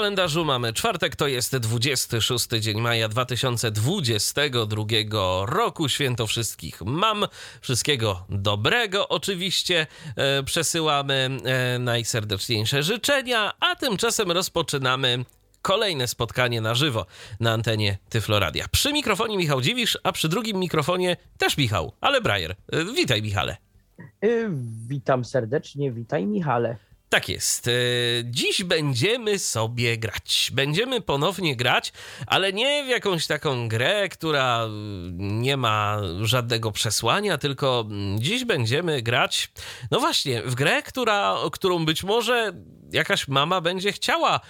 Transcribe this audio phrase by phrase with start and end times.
[0.00, 4.84] Kalendarzu mamy czwartek, to jest 26 dzień maja 2022
[5.46, 5.88] roku.
[5.88, 7.26] Święto wszystkich mam.
[7.60, 9.86] Wszystkiego dobrego oczywiście
[10.16, 15.24] e, przesyłamy e, najserdeczniejsze życzenia, a tymczasem rozpoczynamy
[15.62, 17.06] kolejne spotkanie na żywo
[17.40, 18.66] na antenie Tyfloradia.
[18.70, 22.56] Przy mikrofonie Michał Dziwisz, a przy drugim mikrofonie też Michał, ale Brajer.
[22.72, 23.56] E, witaj Michale.
[24.24, 24.48] Y,
[24.88, 26.76] Witam serdecznie, witaj Michale.
[27.10, 27.68] Tak jest.
[27.68, 27.72] E,
[28.24, 30.50] Dziś będziemy sobie grać.
[30.54, 31.92] Będziemy ponownie grać,
[32.26, 38.44] ale nie w jakąś taką grę, która mm, nie ma żadnego przesłania, tylko mm, dziś
[38.44, 39.50] będziemy grać,
[39.90, 42.52] no właśnie, w grę, która, którą być może
[42.92, 44.40] jakaś mama będzie chciała e,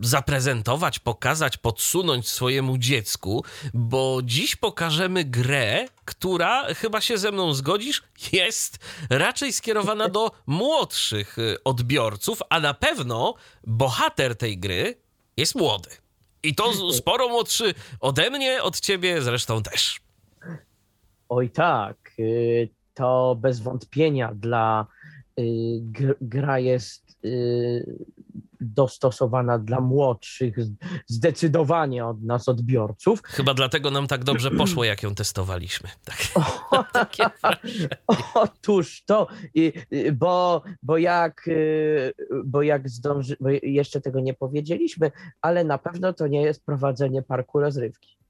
[0.00, 8.02] zaprezentować, pokazać, podsunąć swojemu dziecku, bo dziś pokażemy grę, która chyba się ze mną zgodzisz,
[8.32, 8.78] jest
[9.10, 13.34] raczej skierowana do młodszych e, odbiorców, a na pewno
[13.66, 14.94] bohater tej gry
[15.36, 15.90] jest młody.
[16.42, 20.00] I to sporo młodszy ode mnie, od ciebie zresztą też.
[21.28, 24.86] Oj tak, y, to bez wątpienia dla
[25.38, 25.42] y,
[25.92, 27.01] gr- gra jest
[28.62, 30.56] dostosowana dla młodszych,
[31.06, 33.22] zdecydowanie od nas odbiorców.
[33.22, 35.88] Chyba dlatego nam tak dobrze poszło, jak ją testowaliśmy.
[36.04, 36.18] Tak.
[36.92, 37.88] Takie wrażenie.
[38.34, 44.34] Otóż to, y, y, bo, bo jak, y, bo jak zdąży, bo jeszcze tego nie
[44.34, 48.21] powiedzieliśmy, ale na pewno to nie jest prowadzenie parku rozrywki.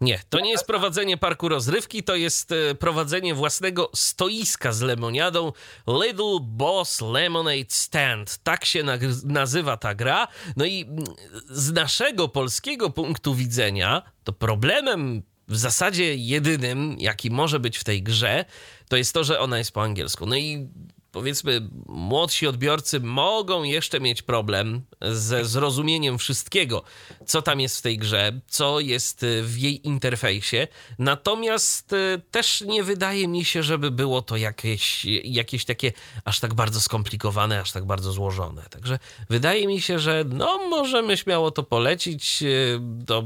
[0.00, 5.52] Nie, to nie jest prowadzenie parku rozrywki, to jest e, prowadzenie własnego stoiska z lemoniadą
[5.88, 8.38] Little Boss Lemonade Stand.
[8.42, 8.84] Tak się
[9.24, 10.28] nazywa ta gra.
[10.56, 11.04] No i mm,
[11.50, 18.02] z naszego polskiego punktu widzenia, to problemem w zasadzie jedynym, jaki może być w tej
[18.02, 18.44] grze,
[18.88, 20.26] to jest to, że ona jest po angielsku.
[20.26, 20.68] No i
[21.16, 26.82] powiedzmy, młodsi odbiorcy mogą jeszcze mieć problem ze zrozumieniem wszystkiego,
[27.26, 30.68] co tam jest w tej grze, co jest y, w jej interfejsie.
[30.98, 35.92] Natomiast y, też nie wydaje mi się, żeby było to jakieś, jakieś takie
[36.24, 38.62] aż tak bardzo skomplikowane, aż tak bardzo złożone.
[38.70, 38.98] Także
[39.30, 43.24] wydaje mi się, że no, możemy śmiało to polecić y, do,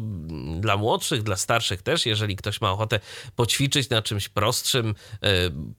[0.61, 3.01] dla młodszych, dla starszych też, jeżeli ktoś ma ochotę
[3.37, 5.27] poćwiczyć na czymś prostszym, y,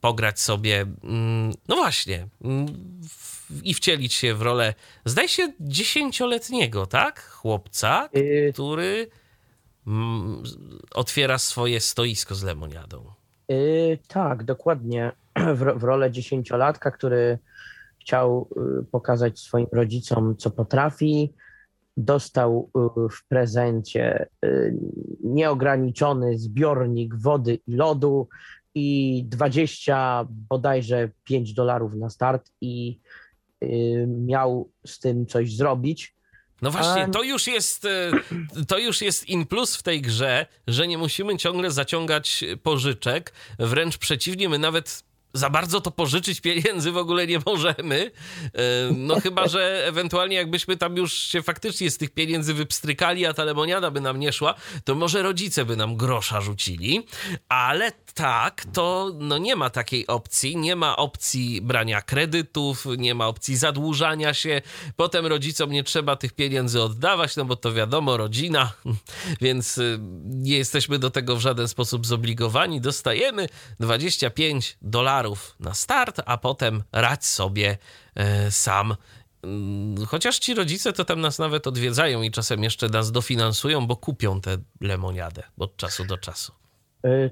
[0.01, 0.81] pograć sobie.
[1.03, 2.00] mm, No właśnie.
[2.43, 2.67] Mm,
[3.09, 4.73] w- I wcielić się w rolę,
[5.05, 7.21] zdaje się, dziesięcioletniego, tak?
[7.23, 9.07] Chłopca, Y, który
[9.87, 10.43] mm,
[10.93, 13.05] otwiera swoje stoisko z lemoniadą.
[13.51, 15.11] Y, tak, dokładnie.
[15.55, 17.37] W, w rolę dziesięciolatka, który
[18.01, 18.47] chciał
[18.81, 21.33] y, pokazać swoim rodzicom, co potrafi,
[21.97, 22.69] dostał
[23.11, 24.29] w prezencie
[25.23, 28.27] nieograniczony zbiornik wody i lodu
[28.75, 32.99] i 20 bodajże 5 dolarów na start i
[33.63, 36.15] y, miał z tym coś zrobić.
[36.61, 38.11] No właśnie, to już jest e,
[38.67, 43.97] to już jest in plus w tej grze, że nie musimy ciągle zaciągać pożyczek, wręcz
[43.97, 45.03] przeciwnie, my nawet
[45.33, 48.11] za bardzo to pożyczyć pieniędzy w ogóle nie możemy.
[48.53, 48.61] E,
[48.95, 53.43] No chyba, że ewentualnie jakbyśmy tam już się faktycznie z tych pieniędzy wypstrykali, a ta
[53.43, 54.53] lemoniada by nam nie szła,
[54.83, 57.05] to może rodzice by nam grosza rzucili.
[57.49, 60.57] Ale tak, to no nie ma takiej opcji.
[60.57, 64.61] Nie ma opcji brania kredytów, nie ma opcji zadłużania się.
[64.95, 68.71] Potem rodzicom nie trzeba tych pieniędzy oddawać, no bo to wiadomo, rodzina,
[69.41, 72.81] więc y, nie jesteśmy do tego w żaden sposób zobligowani.
[72.81, 73.49] Dostajemy
[73.79, 75.20] 25 dolarów
[75.59, 77.77] na start, a potem radź sobie
[78.15, 78.95] e, sam.
[79.43, 83.95] Mm, Chociaż ci rodzice to tam nas nawet odwiedzają i czasem jeszcze nas dofinansują, bo
[83.95, 86.53] kupią tę lemoniadę od czasu do czasu.
[87.05, 87.31] Y,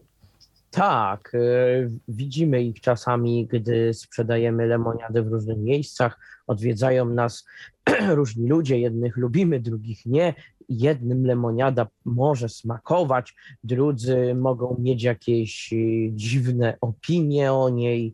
[0.71, 6.19] Tak, y, widzimy ich czasami, gdy sprzedajemy lemoniadę w różnych miejscach.
[6.47, 7.45] Odwiedzają nas
[8.09, 10.33] różni ludzie, jednych lubimy, drugich nie.
[10.69, 18.13] Jednym lemoniada może smakować, drudzy mogą mieć jakieś y, dziwne opinie o niej.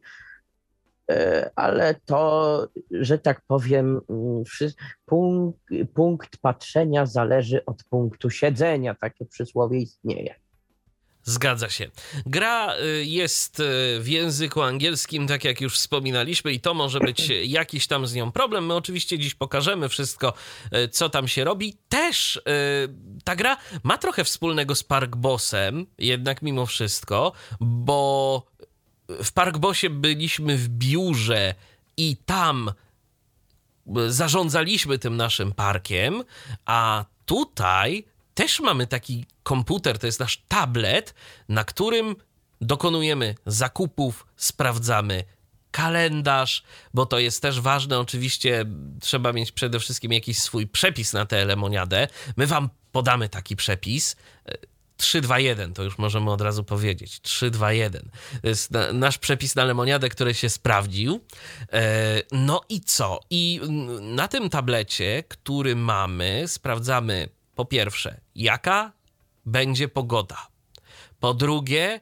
[1.12, 1.16] Y,
[1.56, 4.44] Ale to, że tak powiem, mm,
[5.06, 5.60] punkt,
[5.94, 8.96] punkt patrzenia zależy od punktu siedzenia.
[8.96, 10.44] Takie przysłowie istnieje.
[11.27, 11.89] Zgadza się.
[12.25, 13.63] Gra y, jest y,
[14.00, 18.31] w języku angielskim, tak jak już wspominaliśmy, i to może być jakiś tam z nią
[18.31, 18.66] problem.
[18.66, 20.33] My oczywiście dziś pokażemy wszystko,
[20.75, 21.77] y, co tam się robi.
[21.89, 22.42] Też
[23.24, 28.44] ta gra ma trochę wspólnego z Park Bossem, jednak mimo wszystko, bo
[29.24, 31.56] w Park Bossie byliśmy w biurze
[31.98, 32.71] i tam
[34.07, 36.24] zarządzaliśmy tym naszym parkiem,
[36.66, 41.13] a tutaj też mamy taki komputer, to jest nasz tablet,
[41.49, 42.15] na którym
[42.61, 45.23] dokonujemy zakupów, sprawdzamy
[45.71, 47.99] kalendarz, bo to jest też ważne.
[47.99, 48.65] Oczywiście
[49.01, 52.07] trzeba mieć przede wszystkim jakiś swój przepis na tę lemoniadę.
[52.37, 54.15] My wam podamy taki przepis.
[54.97, 57.21] 3, 2, 1, to już możemy od razu powiedzieć.
[57.21, 58.09] 3, 2, 1.
[58.41, 61.19] To jest na, nasz przepis na lemoniadę, który się sprawdził.
[61.73, 63.19] E, no i co?
[63.29, 63.61] I
[64.01, 68.92] na tym tablecie, który mamy, sprawdzamy po pierwsze, jaka
[69.46, 70.48] będzie pogoda.
[71.19, 72.00] Po drugie,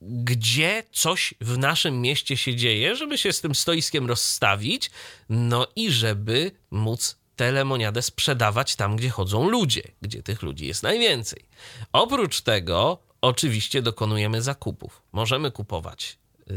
[0.00, 4.90] gdzie coś w naszym mieście się dzieje, żeby się z tym stoiskiem rozstawić,
[5.28, 10.82] no i żeby móc tę lemoniadę sprzedawać tam, gdzie chodzą ludzie, gdzie tych ludzi jest
[10.82, 11.44] najwięcej.
[11.92, 15.02] Oprócz tego, oczywiście dokonujemy zakupów.
[15.12, 16.56] Możemy kupować yy,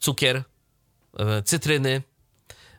[0.00, 0.42] cukier,
[1.18, 2.02] yy, cytryny,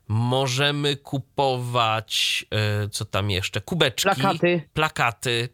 [0.08, 2.46] możemy kupować,
[2.82, 4.70] yy, co tam jeszcze, kubeczki, Plakaty.
[4.74, 5.50] plakaty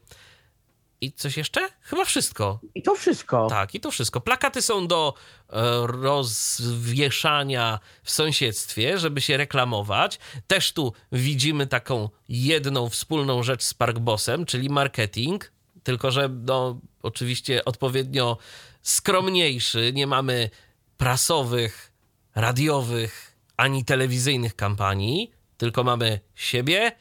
[1.02, 1.70] i coś jeszcze?
[1.82, 2.60] Chyba wszystko.
[2.76, 3.48] I to wszystko.
[3.50, 4.22] Tak, i to wszystko.
[4.22, 5.14] Plakaty są do
[5.50, 5.54] e,
[5.88, 10.20] rozwieszania w sąsiedztwie, żeby się reklamować.
[10.48, 15.52] Też tu widzimy taką jedną wspólną rzecz z Parkbossem, czyli marketing,
[15.84, 18.38] tylko że no, oczywiście odpowiednio
[18.82, 19.92] skromniejszy.
[19.94, 20.50] Nie mamy
[20.98, 21.92] prasowych,
[22.36, 23.31] radiowych
[23.62, 26.92] ani telewizyjnych kampanii, tylko mamy siebie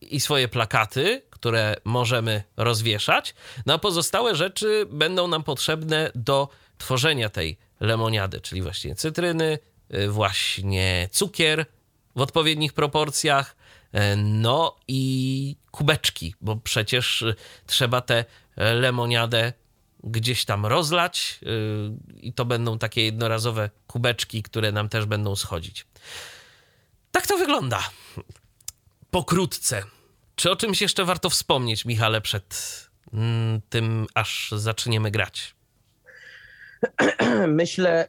[0.00, 3.34] i swoje plakaty, które możemy rozwieszać.
[3.66, 9.58] No a pozostałe rzeczy będą nam potrzebne do tworzenia tej lemoniady, czyli właśnie cytryny,
[9.94, 11.66] y, właśnie cukier
[12.16, 13.56] w odpowiednich proporcjach,
[13.94, 17.34] y, no i kubeczki, bo przecież y,
[17.66, 18.24] trzeba tę
[18.56, 19.52] lemoniadę
[20.04, 21.40] gdzieś tam rozlać
[22.16, 25.86] i to będą takie jednorazowe kubeczki, które nam też będą schodzić.
[27.10, 27.78] Tak to wygląda.
[29.10, 29.82] Pokrótce.
[30.36, 32.80] Czy o czymś jeszcze warto wspomnieć, Michale, przed
[33.12, 35.54] mm, tym, aż zaczniemy grać?
[37.48, 38.08] Myślę,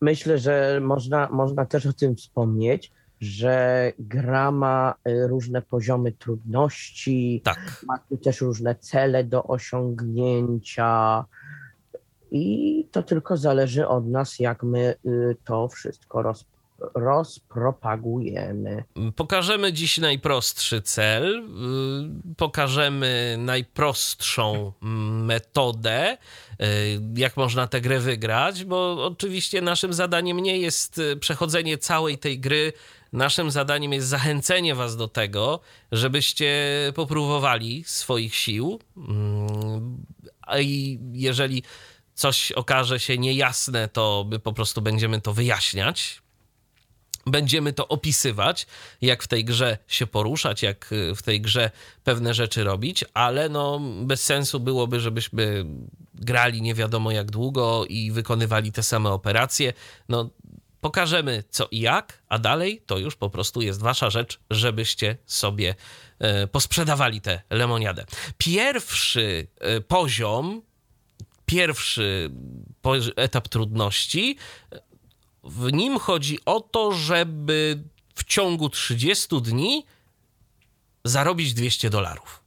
[0.00, 7.40] myślę że można, można też o tym wspomnieć, że gra ma y, różne poziomy trudności,
[7.44, 7.84] tak.
[7.86, 11.24] ma też różne cele do osiągnięcia.
[12.30, 16.44] I to tylko zależy od nas, jak my y, to wszystko roz,
[16.94, 18.84] rozpropagujemy.
[19.16, 21.38] Pokażemy dziś najprostszy cel,
[22.30, 24.72] y, pokażemy najprostszą
[25.22, 26.66] metodę, y,
[27.16, 32.40] jak można tę grę wygrać, bo oczywiście naszym zadaniem nie jest y, przechodzenie całej tej
[32.40, 32.72] gry.
[33.12, 35.60] Naszym zadaniem jest zachęcenie Was do tego,
[35.92, 36.52] żebyście
[36.94, 38.78] popróbowali swoich sił.
[40.46, 40.56] A
[41.12, 41.62] jeżeli
[42.14, 46.21] coś okaże się niejasne, to my po prostu będziemy to wyjaśniać.
[47.26, 48.66] Będziemy to opisywać,
[49.00, 51.70] jak w tej grze się poruszać, jak y, w tej grze
[52.04, 55.64] pewne rzeczy robić, ale no bez sensu byłoby, żebyśmy
[56.14, 59.72] grali nie wiadomo jak długo i wykonywali te same operacje.
[60.08, 60.30] No
[60.80, 65.74] pokażemy co i jak, a dalej to już po prostu jest wasza rzecz, żebyście sobie
[66.18, 68.04] e, posprzedawali tę lemoniadę.
[68.38, 70.62] Pierwszy e, poziom,
[71.46, 72.30] pierwszy
[73.16, 74.36] etap trudności
[75.44, 77.82] w nim chodzi o to, żeby
[78.14, 79.86] w ciągu 30 dni
[81.04, 82.42] zarobić 200 dolarów.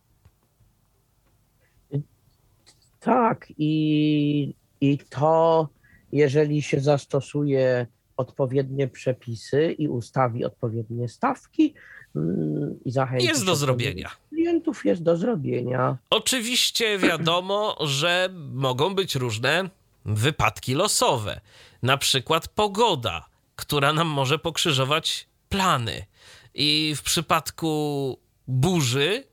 [3.00, 5.70] Tak, i, i to,
[6.12, 7.88] jeżeli się zastosuje
[8.18, 11.74] odpowiednie przepisy i ustawi odpowiednie stawki
[12.16, 14.12] mm, i zachęci jest do zrobienia.
[14.30, 15.98] Klientów jest do zrobienia.
[16.10, 19.70] Oczywiście wiadomo, że mogą być różne
[20.06, 21.42] wypadki losowe
[21.84, 26.06] na przykład pogoda, która nam może pokrzyżować plany.
[26.54, 29.24] I w przypadku burzy,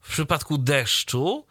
[0.00, 1.46] w przypadku deszczu,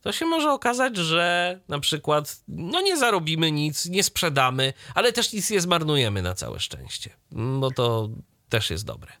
[0.00, 5.32] to się może okazać, że na przykład no nie zarobimy nic, nie sprzedamy, ale też
[5.32, 8.08] nic nie zmarnujemy na całe szczęście, bo to
[8.48, 9.12] też jest dobre.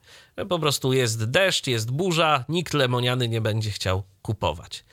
[0.48, 4.84] Po prostu jest deszcz, jest burza, nikt lemoniany nie będzie chciał kupować.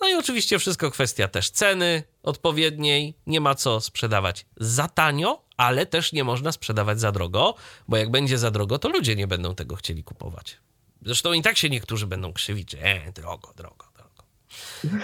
[0.00, 3.14] No i oczywiście wszystko kwestia też ceny odpowiedniej.
[3.26, 7.54] Nie ma co sprzedawać za tanio, ale też nie można sprzedawać za drogo,
[7.88, 10.56] bo jak będzie za drogo, to ludzie nie będą tego chcieli kupować.
[11.02, 13.89] Zresztą i tak się niektórzy będą krzywić, że e, drogo, drogo.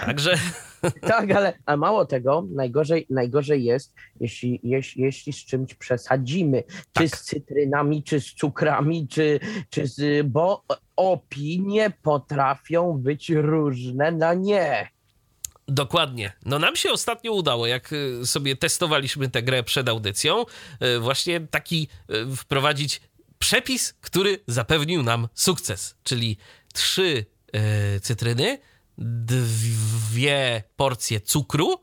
[0.05, 0.33] Także...
[1.01, 7.03] tak, ale a mało tego, najgorzej, najgorzej jest, jeśli, jeśli, jeśli z czymś przesadzimy, tak.
[7.03, 9.39] czy z cytrynami, czy z cukrami, czy,
[9.69, 10.27] czy z...
[10.27, 10.63] bo
[10.95, 14.89] opinie potrafią być różne na nie.
[15.67, 16.31] Dokładnie.
[16.45, 20.45] No nam się ostatnio udało, jak y, sobie testowaliśmy tę grę przed audycją,
[20.95, 21.87] y, właśnie taki
[22.31, 23.01] y, wprowadzić
[23.39, 26.37] przepis, który zapewnił nam sukces, czyli
[26.73, 27.25] trzy
[28.01, 28.57] cytryny,
[28.97, 31.79] dwie porcje cukru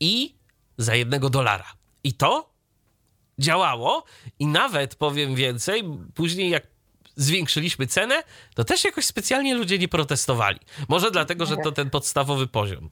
[0.00, 0.36] i
[0.78, 1.72] za jednego dolara.
[2.04, 2.54] I to
[3.38, 4.04] działało
[4.38, 6.66] i nawet powiem więcej, później jak
[7.16, 8.22] zwiększyliśmy cenę,
[8.54, 10.58] to też jakoś specjalnie ludzie nie protestowali.
[10.88, 12.90] Może dlatego, że to ten podstawowy poziom.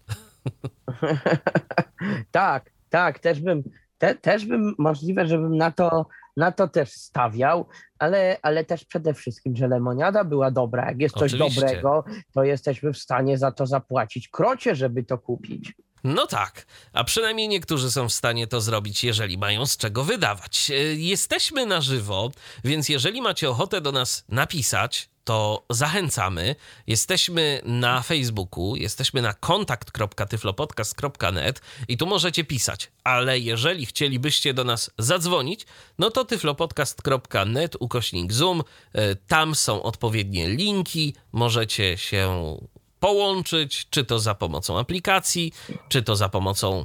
[2.31, 3.63] tak, tak, też bym,
[3.99, 7.67] te, też bym możliwe, żebym na to, na to też stawiał,
[7.99, 10.89] ale, ale też przede wszystkim, że lemoniada była dobra.
[10.89, 11.61] Jak jest coś Oczywiście.
[11.61, 15.73] dobrego, to jesteśmy w stanie za to zapłacić krocie, żeby to kupić.
[16.05, 20.71] No tak, a przynajmniej niektórzy są w stanie to zrobić, jeżeli mają z czego wydawać.
[20.71, 22.31] E, jesteśmy na żywo,
[22.65, 26.57] więc jeżeli macie ochotę do nas napisać, to zachęcamy.
[26.87, 34.91] Jesteśmy na Facebooku, jesteśmy na kontakt.tyflopodcast.net i tu możecie pisać, ale jeżeli chcielibyście do nas
[34.99, 35.67] zadzwonić,
[35.99, 38.63] no to tyflopodcast.net ukośnik Zoom,
[38.93, 42.57] e, tam są odpowiednie linki, możecie się
[43.05, 45.53] połączyć, czy to za pomocą aplikacji,
[45.89, 46.85] czy to za pomocą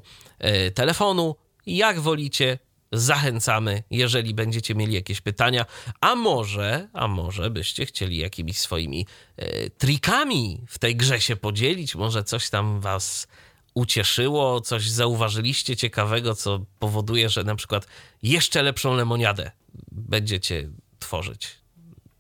[0.67, 1.36] y, telefonu.
[1.65, 2.60] Jak wolicie,
[2.91, 5.65] zachęcamy, jeżeli będziecie mieli jakieś pytania,
[6.01, 9.05] a może, a może byście chcieli jakimiś swoimi
[9.41, 13.27] y, trikami w tej grze się podzielić, może coś tam was
[13.74, 17.88] ucieszyło, coś zauważyliście ciekawego, co powoduje, że na przykład
[18.24, 19.51] jeszcze lepszą lemoniadę
[19.91, 20.69] będziecie
[21.00, 21.60] tworzyć.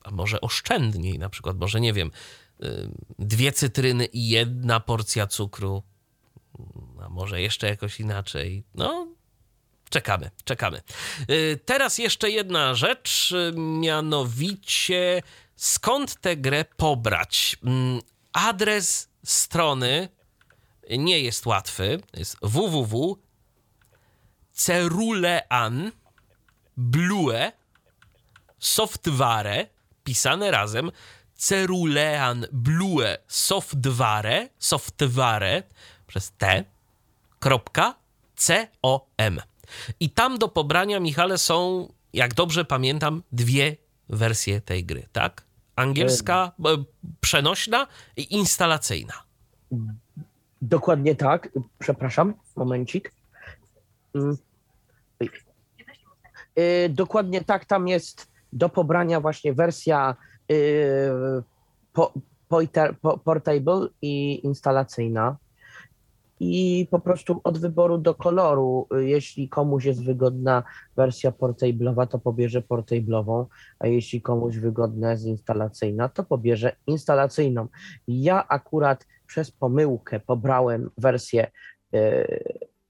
[0.03, 2.11] A może oszczędniej, na przykład, może nie wiem,
[2.63, 5.83] Y, dwie cytryny i jedna porcja cukru.
[7.01, 8.63] A może jeszcze jakoś inaczej.
[8.75, 9.07] No,
[9.89, 10.81] czekamy, czekamy.
[11.29, 15.21] Y, teraz jeszcze jedna rzecz, y, mianowicie
[15.55, 17.57] skąd tę grę pobrać?
[17.63, 18.01] Mm,
[18.33, 20.09] adres strony
[20.89, 22.01] nie jest łatwy.
[22.13, 23.19] Jest www
[24.59, 25.91] cerulean
[26.77, 27.51] blue
[28.59, 29.69] software
[30.03, 30.91] pisane razem
[31.35, 32.45] cerulean
[33.27, 35.63] software, software
[36.07, 36.63] przez T,
[38.35, 39.41] C-O-M.
[39.99, 43.77] I tam do pobrania, Michale, są, jak dobrze pamiętam, dwie
[44.09, 45.43] wersje tej gry, tak?
[45.75, 46.83] Angielska, e,
[47.21, 49.13] przenośna i instalacyjna.
[50.61, 51.49] Dokładnie tak.
[51.79, 53.13] Przepraszam, momencik.
[54.15, 54.37] Mm.
[56.55, 60.15] E, dokładnie tak, tam jest do pobrania właśnie wersja
[60.51, 61.43] Y,
[61.93, 62.13] po,
[63.01, 65.37] po, portable i instalacyjna.
[66.39, 70.63] I po prostu od wyboru do koloru, jeśli komuś jest wygodna
[70.95, 73.45] wersja portable'owa, to pobierze portable'ową,
[73.79, 77.67] a jeśli komuś wygodna jest instalacyjna, to pobierze instalacyjną.
[78.07, 81.51] Ja akurat przez pomyłkę pobrałem wersję,
[81.91, 81.99] yy,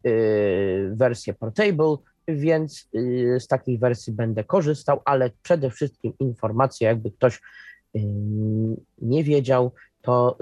[0.03, 7.11] yy, wersję portable, więc y, z takiej wersji będę korzystał, ale przede wszystkim informacja, jakby
[7.11, 7.41] ktoś
[9.01, 10.37] nie wiedział, to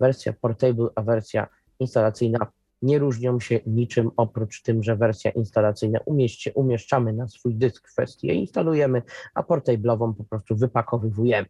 [0.00, 1.48] wersja portable, a wersja
[1.82, 2.38] instalacyjna
[2.82, 8.34] nie różnią się niczym oprócz tym, że wersja instalacyjna umieści, umieszczamy na swój dysk kwestię,
[8.34, 9.02] instalujemy,
[9.34, 11.48] a portable'ową po prostu wypakowywujemy.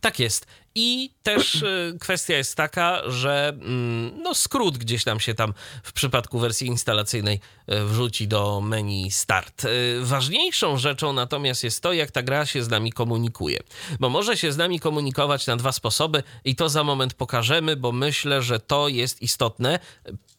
[0.00, 0.46] Tak jest.
[0.74, 5.92] I też y, kwestia jest taka, że mm, no, skrót gdzieś tam się tam w
[5.92, 7.40] przypadku wersji instalacyjnej
[7.72, 9.64] y, wrzuci do menu Start.
[9.64, 9.68] Y,
[10.02, 13.58] ważniejszą rzeczą natomiast jest to, jak ta gra się z nami komunikuje.
[14.00, 17.92] Bo może się z nami komunikować na dwa sposoby i to za moment pokażemy, bo
[17.92, 19.78] myślę, że to jest istotne.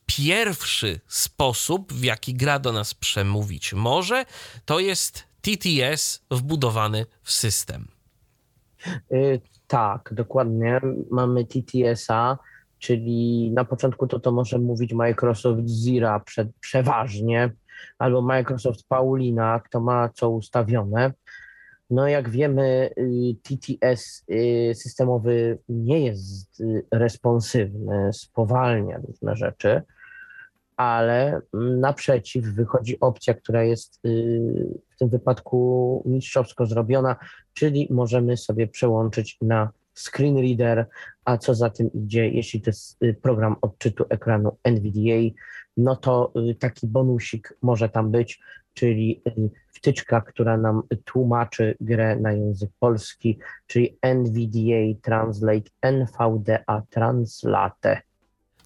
[0.05, 4.25] Pierwszy sposób, w jaki gra do nas przemówić może,
[4.65, 7.87] to jest TTS wbudowany w system.
[9.71, 10.81] Y, tak, dokładnie.
[11.11, 12.37] Mamy TTS-a,
[12.79, 17.51] czyli na początku to to może mówić Microsoft Zira przed, przeważnie,
[17.97, 21.13] albo Microsoft Paulina, kto ma co ustawione.
[21.89, 29.81] No jak wiemy, y, TTS y, systemowy nie jest responsywny, spowalnia różne rzeczy
[30.81, 37.15] ale naprzeciw wychodzi opcja, która jest y, w tym wypadku mistrzowsko zrobiona,
[37.53, 40.85] czyli możemy sobie przełączyć na screen reader,
[41.25, 45.35] a co za tym idzie, jeśli to jest y, program odczytu ekranu NVDA,
[45.77, 48.39] no to y, taki bonusik może tam być,
[48.73, 49.21] czyli
[49.67, 58.01] wtyczka, która nam tłumaczy grę na język polski, czyli NVDA Translate NVDA Translate.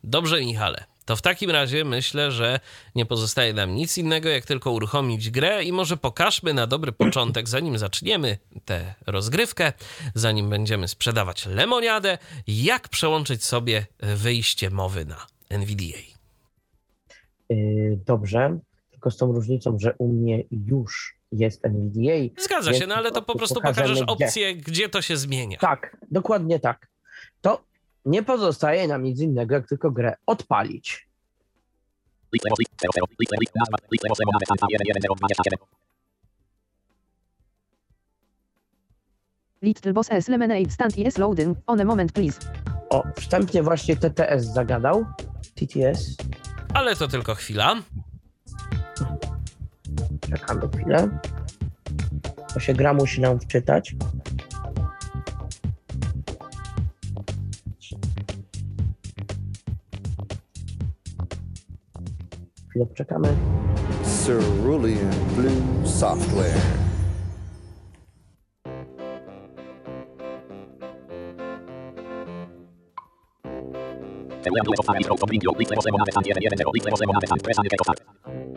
[0.04, 2.60] Dobrze, Michale to w takim razie myślę, że
[2.96, 7.50] nie pozostaje nam nic innego, jak tylko uruchomić grę i może pokażmy na dobry początek,
[7.50, 9.74] zanim zaczniemy tę rozgrywkę,
[10.16, 15.18] zanim będziemy sprzedawać lemoniadę, jak przełączyć sobie wyjście mowy na
[15.50, 16.00] NVDA.
[17.50, 18.60] Yy, dobrze,
[18.92, 22.42] tylko z tą różnicą, że u mnie już jest NVDA.
[22.44, 24.06] Zgadza się, no ale to po prostu pokażesz gdzie.
[24.06, 25.58] opcję, gdzie to się zmienia.
[25.58, 26.88] Tak, dokładnie tak.
[27.42, 27.64] To
[28.06, 31.08] nie pozostaje nam nic innego, jak tylko grę odpalić.
[39.62, 41.58] Little Boss S Lemonade Stand is loading.
[41.68, 42.40] On a moment please.
[42.90, 45.06] O, wstępnie właśnie TTS zagadał.
[45.56, 46.16] TTS.
[46.74, 47.76] Ale to tylko chwila.
[50.30, 51.20] Czekamy chwilę.
[52.54, 53.96] Bo się gra musi nam wczytać.
[62.76, 63.28] Chwilę poczekamy.
[64.04, 66.62] Cerulean Blue Software.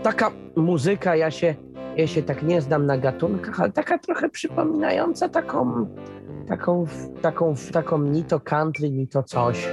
[0.02, 1.54] Taka muzyka, ja się,
[1.96, 5.86] ja się tak nie znam na gatunkach, ale taka trochę przypominająca taką,
[6.48, 6.86] taką,
[7.22, 9.68] taką, taką ni to country, ni to coś.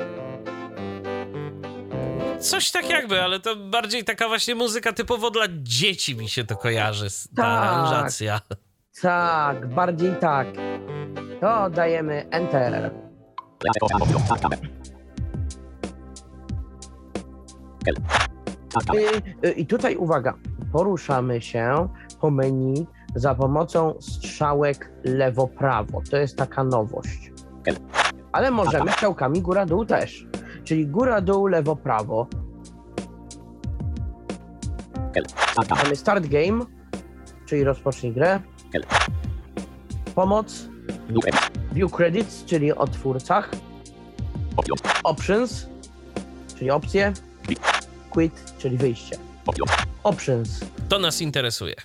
[2.45, 6.55] Coś tak jakby, ale to bardziej taka właśnie muzyka typowo dla dzieci mi się to
[6.55, 7.63] kojarzy, ta Tak.
[7.63, 8.41] aranżacja.
[9.01, 10.47] Tak, bardziej tak.
[11.41, 12.91] To dajemy Enter.
[18.93, 20.33] I, I tutaj uwaga,
[20.71, 21.87] poruszamy się
[22.21, 26.01] po menu za pomocą strzałek lewo-prawo.
[26.11, 27.31] To jest taka nowość.
[28.31, 30.25] Ale możemy strzałkami góra-dół też.
[30.65, 32.27] Czyli góra-dół, lewo-prawo.
[35.69, 36.65] Mamy start game,
[37.45, 38.39] czyli rozpocznij grę.
[40.15, 40.67] Pomoc,
[41.71, 43.51] view credits, czyli o twórcach.
[45.03, 45.67] Options,
[46.59, 47.13] czyli opcje.
[48.09, 49.17] Quit, czyli wyjście.
[50.03, 50.59] Options.
[50.89, 51.75] To nas interesuje.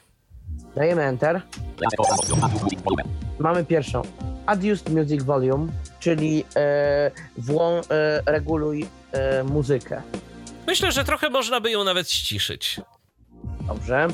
[0.74, 1.42] Dajemy Enter.
[3.40, 4.02] Mamy pierwszą.
[4.46, 10.02] Adjust Music Volume, czyli e, włą, e, reguluj e, muzykę.
[10.66, 12.80] Myślę, że trochę można by ją nawet ściszyć.
[13.66, 14.08] Dobrze.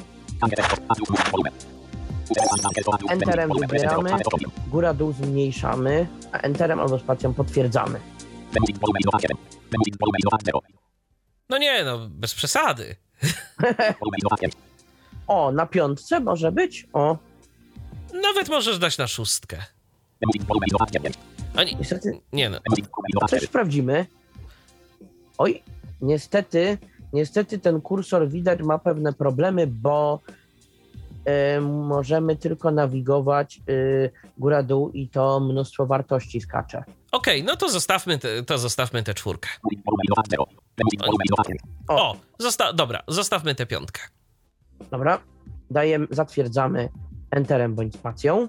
[3.11, 4.11] Enterem wybieramy,
[4.69, 8.01] góra dół zmniejszamy, a Enterem albo spacją potwierdzamy.
[11.49, 12.97] No nie, no, bez przesady.
[15.27, 16.87] O, na piątce może być?
[16.93, 17.17] O,
[18.15, 19.57] Nawet możesz dać na szóstkę.
[21.55, 22.59] A nie, niestety nie no.
[23.29, 24.07] coś sprawdzimy.
[25.39, 25.63] Oj,
[26.01, 26.79] niestety,
[27.13, 30.21] niestety ten kursor widać ma pewne problemy, bo
[31.25, 36.85] e, możemy tylko nawigować e, góra-dół i to mnóstwo wartości skacze.
[37.13, 39.49] Okej, no to zostawmy, te, to zostawmy tę czwórkę.
[41.89, 42.11] O.
[42.11, 44.01] O, zosta- dobra, zostawmy tę piątkę.
[44.91, 45.21] Dobra,
[45.71, 46.89] dajemy, zatwierdzamy
[47.31, 48.49] Enterem bądź spacją.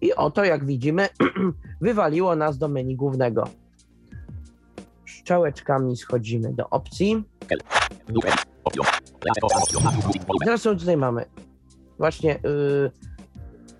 [0.00, 1.08] I oto, jak widzimy,
[1.80, 3.48] wywaliło nas do menu głównego.
[5.08, 7.24] Strzałeczkami schodzimy do opcji.
[10.34, 11.24] I teraz co tutaj mamy?
[11.98, 12.90] Właśnie yy,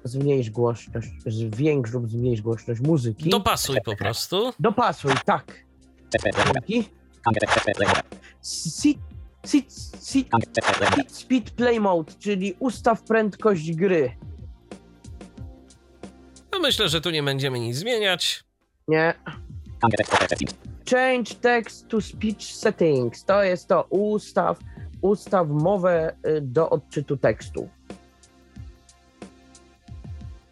[0.05, 3.31] zmniejsz głośność, zwiększ lub zmniejsz głośność muzyki.
[3.31, 4.53] Dopasuj po prostu.
[4.61, 5.65] Dopasuj, tak.
[6.69, 6.89] Dzięki.
[9.47, 10.29] Sit, sit, sit,
[10.97, 14.17] sit speed play mode, czyli ustaw prędkość gry.
[16.53, 18.45] No myślę, że tu nie będziemy nic zmieniać.
[18.89, 19.15] Nie.
[20.91, 23.25] Change text to speech settings.
[23.25, 23.83] To jest to.
[23.91, 24.59] Ustaw,
[25.03, 27.69] ustaw mowę y, do odczytu tekstu.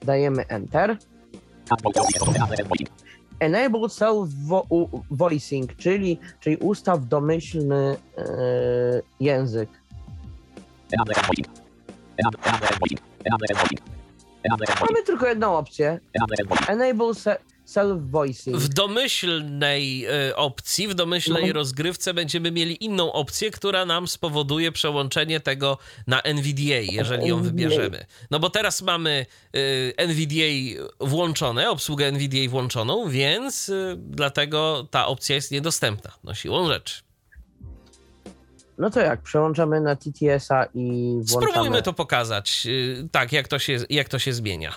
[0.02, 0.96] Dajemy Enter.
[3.40, 9.68] Enable self-voicing, czyli, czyli ustaw domyślny y, język.
[14.80, 16.00] Mamy tylko jedną opcję.
[16.68, 18.56] Enable se- self-voicing.
[18.56, 21.52] W domyślnej e, opcji, w domyślnej No.
[21.52, 27.50] rozgrywce będziemy mieli inną opcję, która nam spowoduje przełączenie tego na NVDA, jeżeli ją NVDA.
[27.50, 28.06] wybierzemy.
[28.30, 29.26] No bo teraz mamy
[29.56, 36.68] y, NVDA włączone, obsługę NVDA włączoną, więc y, dlatego ta opcja jest niedostępna, no siłą
[36.68, 37.02] rzeczy.
[38.78, 39.22] No to jak?
[39.22, 41.52] Przełączamy na TTS-a i włączamy.
[41.52, 44.72] Spróbujmy to pokazać, y, tak, jak to, się, jak to się zmienia.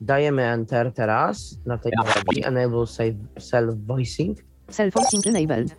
[0.00, 4.34] Dajemy Enter teraz na tej opcji Enable save self-voicing.
[4.70, 5.76] Self-voicing enabled.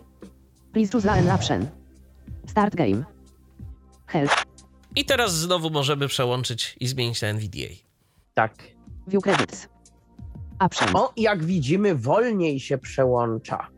[0.72, 1.66] Please choose an option.
[2.46, 3.04] Start game.
[4.06, 4.30] Help.
[4.96, 7.74] I teraz znowu możemy przełączyć i zmienić na NVDA.
[8.34, 8.54] Tak.
[9.06, 9.68] View credits.
[10.58, 10.88] Option.
[10.96, 13.68] O, jak widzimy, wolniej się przełącza.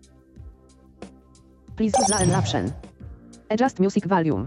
[1.77, 2.73] Please choose an option.
[3.49, 4.47] Adjust music volume.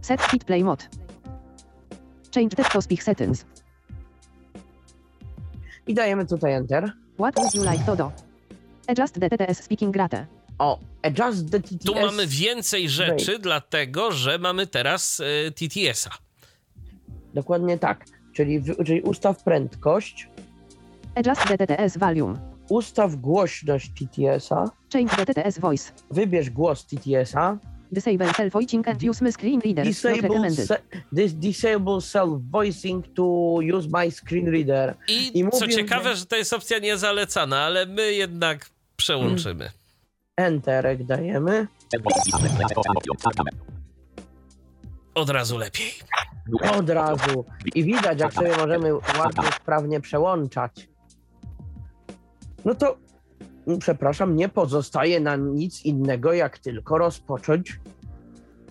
[0.00, 0.84] Set fit play mode.
[2.34, 3.44] Change text to speak settings.
[5.86, 6.92] I dajemy tutaj Enter.
[7.18, 8.12] What would you like to do?
[8.88, 10.26] Adjust the TTS speaking rate.
[10.58, 11.84] O, adjust the TTS.
[11.86, 16.10] Tu mamy więcej rzeczy, dlatego że mamy teraz e, TTS-a.
[17.34, 18.04] Dokładnie tak.
[18.32, 20.28] Czyli, w- czyli ustaw prędkość,
[21.14, 22.38] Adjust the TTS volume.
[22.68, 25.92] ustaw głośność TTS-a, Change the TTS voice.
[26.10, 27.58] wybierz głos TTS-a,
[27.92, 29.84] Disable self-voicing and use screen reader.
[29.84, 30.66] Disable, recommended.
[30.66, 30.80] se-
[31.12, 34.94] dis- disable self-voicing to use my screen reader.
[35.08, 39.70] I, I co mówię, ciekawe, że- że to jest opcja niezalecana, ale my jednak przełączymy.
[40.36, 41.66] Enterek dajemy.
[45.14, 45.92] Od razu lepiej.
[46.78, 47.44] Od razu.
[47.74, 50.88] I widać, jak sobie możemy ładnie, sprawnie przełączać.
[52.64, 52.96] No to,
[53.78, 57.80] przepraszam, nie pozostaje nam nic innego, jak tylko rozpocząć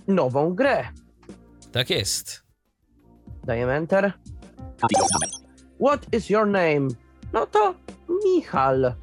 [0.07, 0.83] nową grę.
[1.71, 2.43] Tak jest.
[3.43, 4.13] Dajemy Enter.
[5.79, 6.87] What is your name?
[7.33, 7.75] No to
[8.25, 8.93] Michal.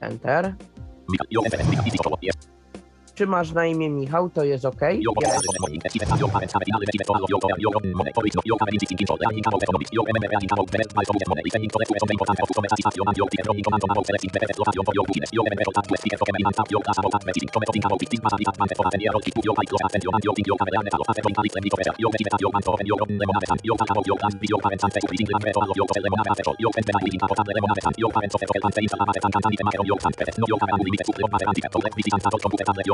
[0.00, 0.54] Enter.
[3.14, 4.30] Czy masz na imię Michał?
[4.30, 4.80] To jest ok?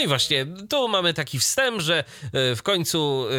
[0.00, 2.04] No i właśnie, tu mamy taki wstęp, że
[2.52, 3.32] y, w końcu y,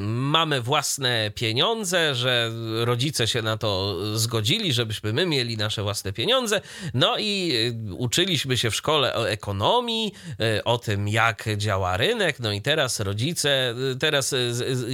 [0.00, 2.50] mamy własne pieniądze, że
[2.84, 6.60] rodzice się na to zgodzili, żebyśmy my mieli nasze własne pieniądze.
[6.94, 7.52] No i
[7.90, 10.12] y, uczyliśmy się w szkole o ekonomii,
[10.64, 12.40] o tym, jak działa rynek.
[12.40, 14.34] No i teraz rodzice, teraz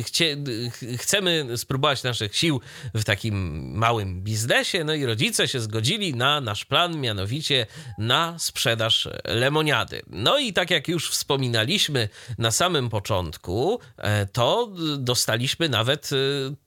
[0.04, 0.36] chcie,
[0.72, 2.60] ch- chcemy spróbować naszych sił
[2.94, 3.36] w takim
[3.78, 4.84] małym biznesie.
[4.84, 7.66] No i rodzice się zgodzili na nasz plan, mianowicie
[7.98, 10.02] na sprzedaż lemoniady.
[10.06, 16.16] No i tak jak już wspominaliśmy na samym początku, e, to dostaliśmy nawet e,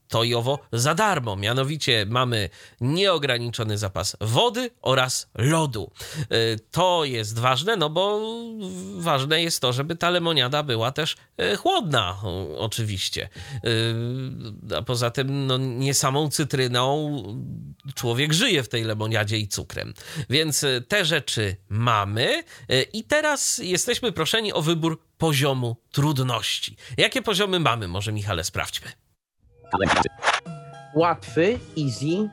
[0.07, 1.35] to i owo za darmo.
[1.35, 2.49] Mianowicie mamy
[2.81, 5.91] nieograniczony zapas wody oraz lodu.
[6.21, 6.25] E,
[6.71, 8.21] To jest ważne, no bo
[8.97, 12.17] ważne jest to, żeby ta lemoniada była też e, chłodna,
[12.57, 13.29] oczywiście.
[14.71, 17.23] E, A poza tym, no nie samą cytryną
[17.95, 19.93] człowiek żyje w tej lemoniadzie i cukrem.
[20.29, 22.43] Więc te rzeczy mamy
[22.93, 26.75] i teraz jesteśmy proszeni o wybór poziomu trudności.
[26.97, 27.87] Jakie poziomy mamy?
[27.87, 29.06] Może Michale sprawdźmy.
[30.95, 32.29] Łatwy, easy.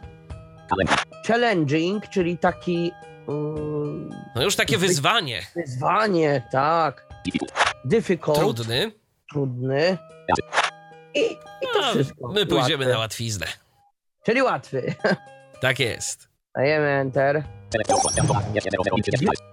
[1.26, 2.92] Challenging, czyli taki
[3.28, 5.42] mm, No już takie wyzwanie.
[5.56, 7.06] wyzwanie, tak.
[7.84, 8.92] Difficult, Trudny.
[9.32, 9.98] trudny.
[11.14, 12.28] I, i to A, wszystko.
[12.28, 12.92] my pójdziemy Łatwy.
[12.92, 13.46] na łatwiznę.
[14.24, 14.94] Czyli łatwy.
[15.60, 16.28] Tak jest.
[16.56, 17.42] Dajemy Enter.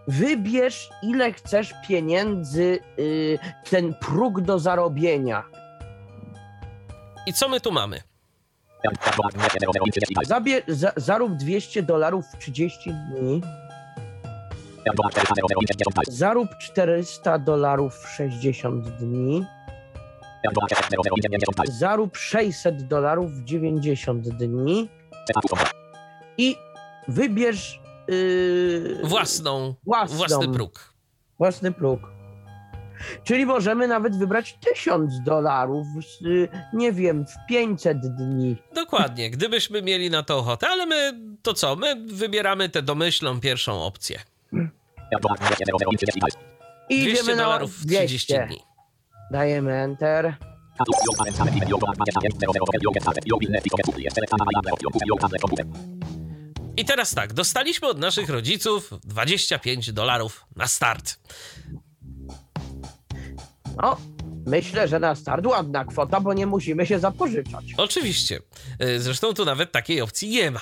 [0.07, 3.39] Wybierz, ile chcesz pieniędzy, y,
[3.69, 5.43] ten próg do zarobienia.
[7.27, 8.01] I co my tu mamy?
[10.25, 13.41] Zabie, za, zarób 200 dolarów w 30 dni.
[16.07, 19.45] Zarób 400 dolarów w 60 dni.
[21.69, 24.89] Zarób 600 dolarów w 90 dni.
[26.37, 26.55] I
[27.07, 30.93] wybierz yy, Własną, własną, własny próg.
[31.37, 31.99] własny próg.
[33.23, 35.87] Czyli możemy nawet wybrać 1000 dolarów,
[36.25, 38.55] y, nie wiem, w 500 dni.
[38.75, 41.75] Dokładnie, gdybyśmy mieli na to ochotę, ale my to co?
[41.75, 44.19] My wybieramy tę domyślną pierwszą opcję.
[46.89, 48.47] I 200 idziemy na dolarów w 30 200.
[48.47, 48.59] dni.
[49.31, 50.35] Dajemy Enter.
[56.77, 61.19] I teraz tak, dostaliśmy od naszych rodziców 25 dolarów na start.
[63.81, 63.97] No,
[64.47, 67.65] myślę, że na start ładna kwota, bo nie musimy się zapożyczać.
[67.77, 68.39] Oczywiście.
[68.83, 70.59] Y, Zresztą tu nawet takiej opcji nie ma.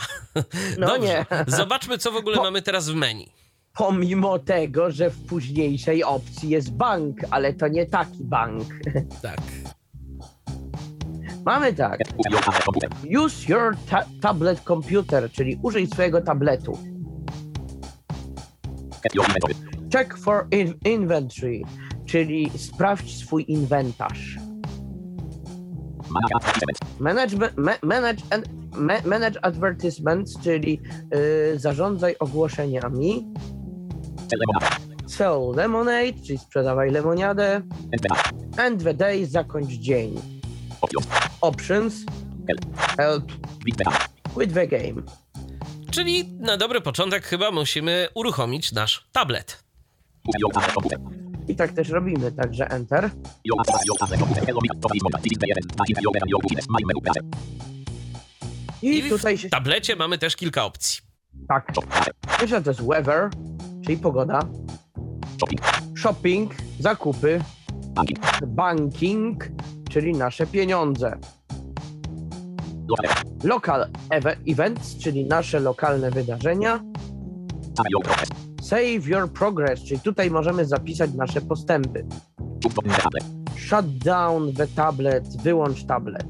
[0.78, 1.26] No nie.
[1.48, 3.32] Zobaczmy, co w ogóle Bo- mamy teraz w menu.
[3.74, 8.63] Pomimo tego, że w późniejszej opcji jest bank, ale to nie taki bank.
[9.22, 9.41] Tak.
[11.45, 12.00] Mamy tak.
[13.26, 16.78] Use your ta- tablet computer, czyli użyj swojego tabletu.
[19.93, 21.62] Check for in- inventory,
[22.12, 24.38] czyli sprawdź swój inwentarz.
[27.00, 28.45] Manage, and,
[28.76, 30.82] ma, manage advertisements, czyli
[31.54, 33.28] y, zarządzaj ogłoszeniami.
[35.08, 37.62] Sell lemonade, czyli sprzedawaj lemoniadę.
[38.58, 40.22] End the day, zakończ dzień.
[41.41, 41.93] Options,
[42.98, 43.32] help,
[44.34, 45.02] quit the game.
[45.91, 49.63] Czyli na dobry początek chyba musimy uruchomić nasz tablet.
[51.49, 53.09] I tak też robimy, także enter.
[58.81, 61.01] I tutaj się w tablecie mamy też kilka opcji.
[61.47, 61.71] tak.
[62.39, 63.29] Pierwsza to jest weather,
[63.85, 64.39] czyli pogoda.
[65.97, 67.41] Shopping, zakupy.
[68.47, 69.43] Banking,
[69.89, 71.17] czyli nasze pieniądze.
[73.43, 76.83] Local ev- events, czyli nasze lokalne wydarzenia.
[78.69, 82.05] Save your progress, czyli tutaj możemy zapisać nasze postępy.
[83.58, 86.27] Shut down the tablet, wyłącz tablet.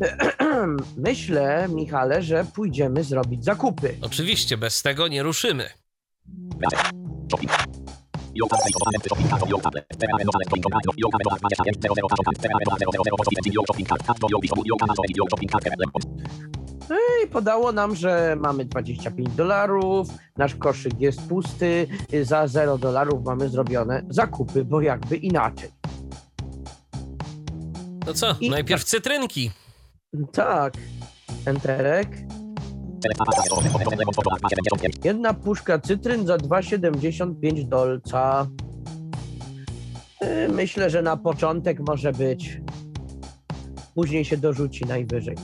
[0.96, 3.96] Myślę, Michale, że pójdziemy zrobić zakupy.
[4.02, 5.70] Oczywiście bez tego nie ruszymy.
[17.24, 21.86] I podało nam, że mamy 25 dolarów, nasz koszyk jest pusty,
[22.22, 25.70] za 0 dolarów mamy zrobione zakupy, bo jakby inaczej.
[28.06, 29.50] No co, I- najpierw cytrynki.
[30.32, 30.74] Tak,
[31.46, 32.08] enterek.
[35.04, 38.46] Jedna puszka cytryn za 2,75 dolca.
[40.24, 42.60] Y, Myślę, że na początek może być.
[43.94, 45.36] Później się dorzuci najwyżej.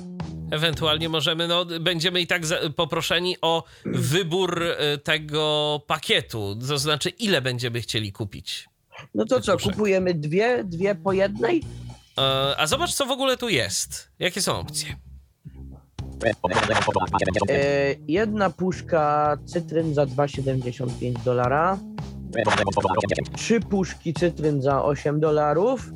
[0.55, 7.09] Ewentualnie możemy, no, będziemy i tak za, poproszeni o wybór e, tego pakietu, to znaczy
[7.09, 8.69] ile będziemy chcieli kupić.
[9.15, 11.63] No to co, kupujemy dwie, dwie po jednej?
[12.19, 14.09] E, a zobacz, co w ogóle tu jest.
[14.19, 14.97] Jakie są opcje?
[17.51, 21.79] E, jedna puszka cytryn za 2,75 dolara.
[23.37, 25.91] Trzy puszki cytryn za 8 dolarów.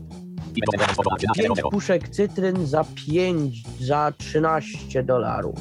[1.34, 5.58] Pięć puszek cytryn za 5, za 13 dolarów.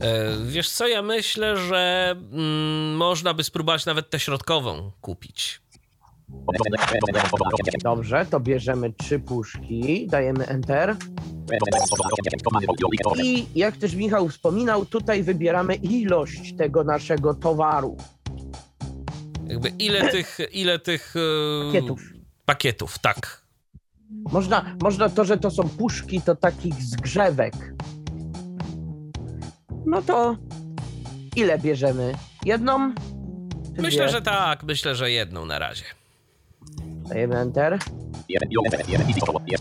[0.00, 5.60] E, wiesz co, ja myślę, że mm, można by spróbować nawet tę środkową kupić.
[7.82, 10.96] Dobrze, to bierzemy trzy puszki, dajemy enter.
[13.22, 17.96] I jak też Michał wspominał, tutaj wybieramy ilość tego naszego towaru.
[19.46, 22.02] Jakby ile tych, ile tych e, Pakietów.
[22.44, 23.43] pakietów, tak.
[24.10, 27.54] Można, można to, że to są puszki, to takich zgrzewek.
[29.86, 30.36] No to
[31.36, 32.14] ile bierzemy?
[32.44, 32.94] Jedną?
[33.78, 35.84] Myślę, że tak, myślę, że jedną na razie.
[37.08, 37.78] Dajemy enter.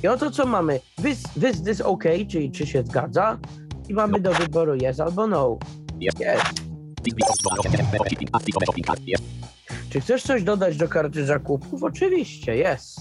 [0.03, 0.79] I oto co mamy?
[1.03, 3.37] This, this, this OK, czyli czy się zgadza.
[3.89, 5.57] I mamy do wyboru yes albo no.
[6.01, 6.41] Yes.
[9.89, 11.83] Czy chcesz coś dodać do karty zakupów?
[11.83, 12.95] Oczywiście, yes.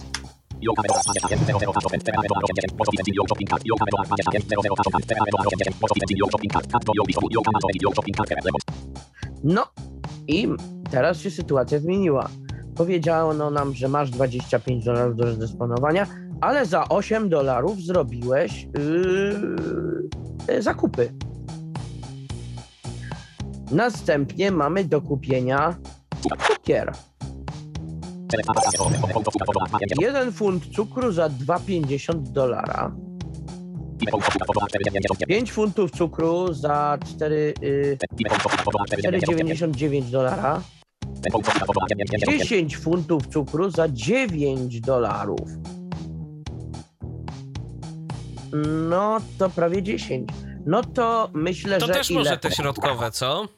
[9.45, 9.67] No
[10.29, 10.49] i
[10.91, 12.29] teraz się sytuacja zmieniła.
[12.77, 16.07] Powiedziano nam, że masz 25 dolarów do rozdysponowania,
[16.41, 18.67] ale za 8 dolarów zrobiłeś
[20.49, 21.13] yy, zakupy.
[23.71, 25.77] Następnie mamy do kupienia
[26.49, 26.93] cukier.
[30.01, 32.95] Jeden funt cukru za 2,50 dolara.
[35.29, 40.61] 5 funtów cukru za 4, yy, 4,99 dolara.
[42.29, 45.49] 10 funtów cukru za 9 dolarów.
[48.91, 50.29] No to prawie 10.
[50.67, 52.19] No to myślę, To że też ile?
[52.19, 53.49] może te środkowe, co?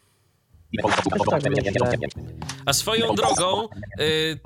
[1.31, 1.43] Tak.
[2.67, 3.69] A swoją drogą,
[4.01, 4.41] y,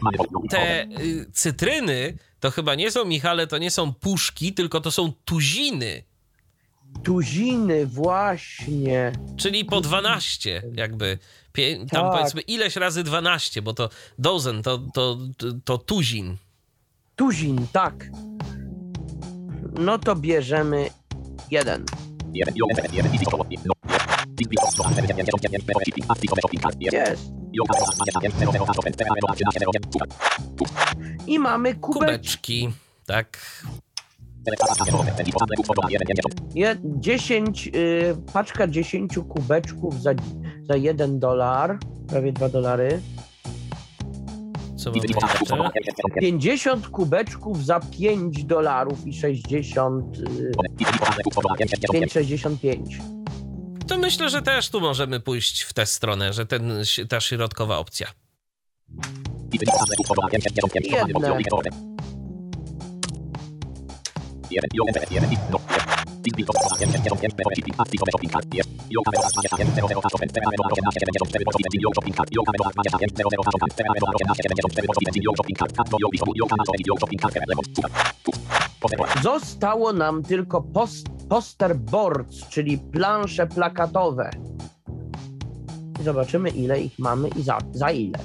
[0.50, 5.12] te y, cytryny to chyba nie są, Michale, to nie są puszki, tylko to są
[5.24, 6.02] tuziny,
[7.02, 9.12] Tuziny, właśnie.
[9.36, 11.18] czyli po 12 jakby.
[11.78, 12.12] Tam Tak.
[12.12, 13.88] powiedzmy ileś razy 12, bo to
[14.18, 15.18] dozen, to, to,
[15.64, 16.36] to tuzin.
[17.16, 18.10] Tuzin, tak.
[19.78, 20.90] No to bierzemy
[21.50, 21.84] jeden.
[26.92, 27.32] Jest.
[31.26, 31.74] I mamy.
[31.74, 32.68] Kubeczki,
[33.06, 33.38] tak.
[36.54, 40.10] Je, 10, y, paczka 10 kubeczków za,
[40.68, 43.00] za 1 dolar, prawie 2 dolary.
[45.48, 46.02] Co mamy jeszcze?
[46.20, 50.18] 50 kubeczków za 5 dolarów i 60...
[50.18, 50.52] y,
[51.92, 53.17] 5,65.
[53.88, 58.06] To myślę, że też tu możemy pójść w tę stronę, że ten, ta środkowa opcja.
[60.90, 61.28] Jedne.
[79.22, 84.30] Zostało nam tylko post, poster boards, czyli plansze plakatowe.
[86.04, 88.18] Zobaczymy, ile ich mamy i za, za ile.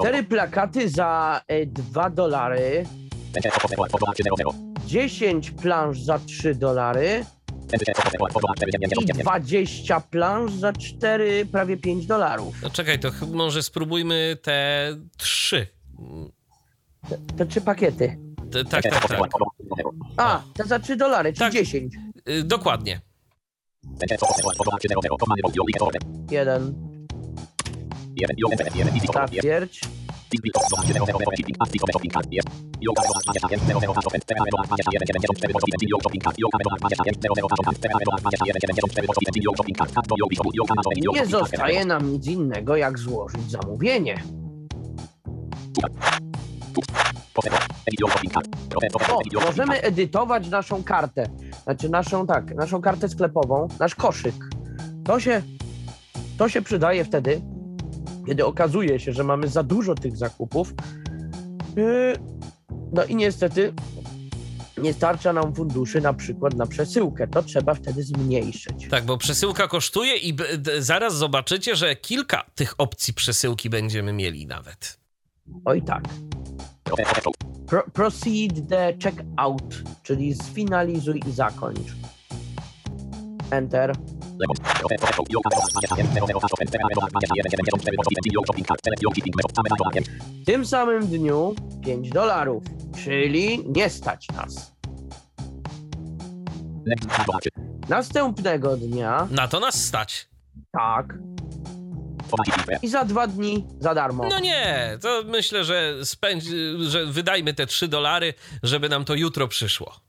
[0.00, 2.86] Cztery plakaty za 2 dolary,
[4.86, 7.24] 10 plansz za 3 dolary
[9.18, 12.54] i 20 plansz za 4, prawie 5 dolarów.
[12.62, 15.66] No czekaj, to może spróbujmy te trzy.
[17.08, 18.18] Te, te trzy pakiety.
[18.52, 19.30] Te, tak, tak, tak.
[20.16, 21.52] A, te za 3 dolary, czyli Tak.
[21.52, 21.94] 10.
[22.28, 23.00] Y, Dokładnie.
[26.30, 26.74] Jeden.
[29.12, 29.80] Ta ćwierć.
[41.12, 44.22] Nie zostaje nam nic innego, jak złożyć zamówienie.
[49.34, 51.26] O, możemy edytować naszą kartę.
[51.64, 54.34] Znaczy naszą, tak, naszą kartę sklepową, nasz koszyk.
[55.04, 55.42] To się,
[56.38, 57.40] to się przydaje wtedy,
[58.28, 60.74] kiedy okazuje się, że mamy za dużo tych zakupów.
[61.76, 62.38] Yy,
[62.92, 63.72] No i niestety
[64.78, 67.28] nie starcza nam funduszy na przykład na przesyłkę.
[67.28, 68.88] To trzeba wtedy zmniejszyć.
[68.90, 70.36] Tak, bo przesyłka kosztuje i
[70.78, 74.98] zaraz zobaczycie, że kilka tych opcji przesyłki będziemy mieli nawet.
[75.64, 76.04] Oj tak.
[77.66, 81.96] Pro, proceed the checkout, czyli sfinalizuj i zakończ.
[83.50, 83.92] Enter.
[90.42, 92.62] W tym samym dniu 5 dolarów,
[93.04, 94.72] czyli nie stać nas.
[97.88, 100.28] Następnego dnia, Na to nas stać.
[100.72, 101.14] tak.
[102.82, 104.24] I za dwa dni za darmo.
[104.30, 106.44] No nie, to myślę, że, spędź,
[106.78, 110.00] że wydajmy te 3 dolary, żeby nam to jutro przyszło.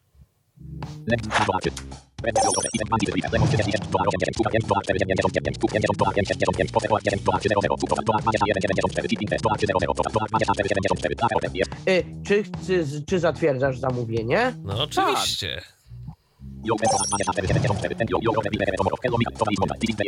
[11.90, 14.54] Y, czy, czy, czy zatwierdzasz zamówienie?
[14.64, 15.62] No oczywiście.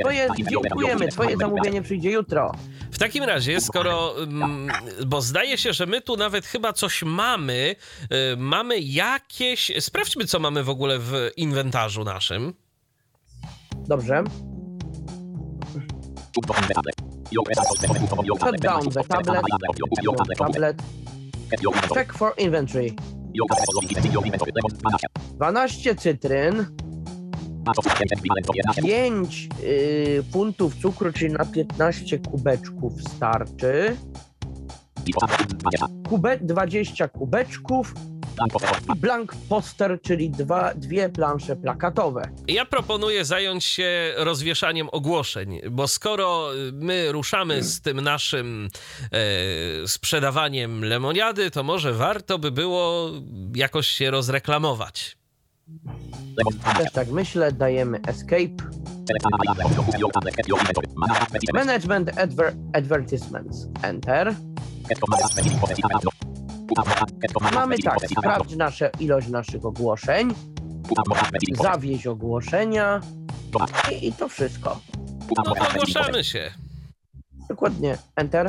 [0.01, 2.51] Twoje, dziękujemy, twoje zamówienie przyjdzie jutro.
[2.91, 4.15] W takim razie, skoro.
[4.23, 4.71] mm,
[5.07, 7.75] Bo zdaje się, że my tu nawet chyba coś mamy.
[8.33, 9.71] y, Mamy jakieś.
[9.79, 12.53] Sprawdźmy, co mamy w ogóle w inwentarzu naszym.
[13.87, 14.23] Dobrze.
[18.39, 19.41] Shut down the tablet.
[20.37, 20.81] Tablet.
[21.93, 22.95] Check for inventory.
[25.35, 26.65] 12 cytryn,
[28.83, 33.97] 5 y, funtów cukru, czyli na 15 kubeczków starczy.
[36.09, 37.93] Kube, 20 kubeczków
[38.95, 42.29] blank poster, czyli dwa, dwie plansze plakatowe.
[42.47, 48.69] Ja proponuję zająć się rozwieszaniem ogłoszeń, bo skoro my ruszamy z tym naszym
[49.11, 53.11] e, sprzedawaniem lemoniady, to może warto by było
[53.55, 55.17] jakoś się rozreklamować.
[56.77, 58.81] Też tak myślę, dajemy escape.
[61.53, 63.67] Management adver advertisements.
[63.83, 64.35] Enter.
[67.53, 70.33] Mamy tak, sprawdź nasze, ilość naszych ogłoszeń,
[71.61, 73.01] zawieź ogłoszenia
[73.91, 74.79] i, i to wszystko.
[75.37, 76.51] No ogłaszamy się.
[77.49, 77.97] Dokładnie.
[78.15, 78.47] Enter.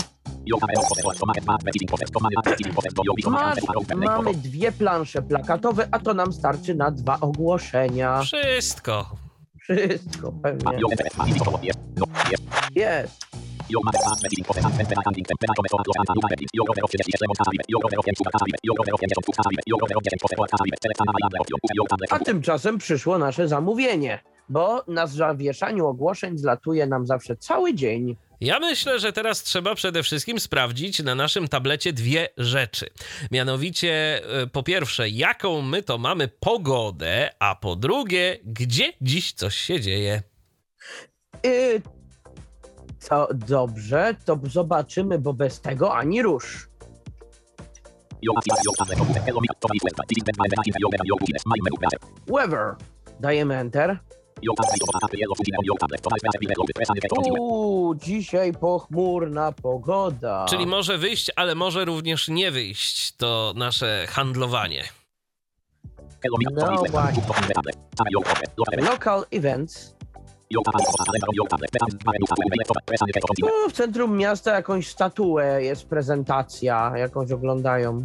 [3.26, 3.58] Masz,
[3.96, 8.22] mamy dwie plansze plakatowe, a to nam starczy na dwa ogłoszenia.
[8.22, 9.16] Wszystko.
[9.62, 10.78] Wszystko pewnie.
[12.74, 13.26] Jest.
[22.10, 24.18] A tymczasem przyszło nasze zamówienie,
[24.48, 28.16] bo na zawieszaniu ogłoszeń zlatuje nam zawsze cały dzień.
[28.40, 32.86] Ja myślę, że teraz trzeba przede wszystkim sprawdzić na naszym tablecie dwie rzeczy.
[33.30, 39.56] Mianowicie, e, po pierwsze, jaką my to mamy pogodę, a po drugie, gdzie dziś coś
[39.56, 40.22] się dzieje.
[41.46, 41.82] Y,
[43.08, 46.68] To dobrze, to zobaczymy, bo bez tego ani rusz.
[52.26, 52.74] Weather.
[53.20, 53.98] Dajemy Enter.
[57.38, 60.46] Uuu, dzisiaj pochmurna pogoda.
[60.48, 64.84] Czyli może wyjść, ale może również nie wyjść to nasze handlowanie.
[66.52, 67.22] No właśnie.
[68.76, 69.91] Local events.
[73.68, 78.04] W centrum miasta jakąś statuę jest prezentacja, jakąś oglądają.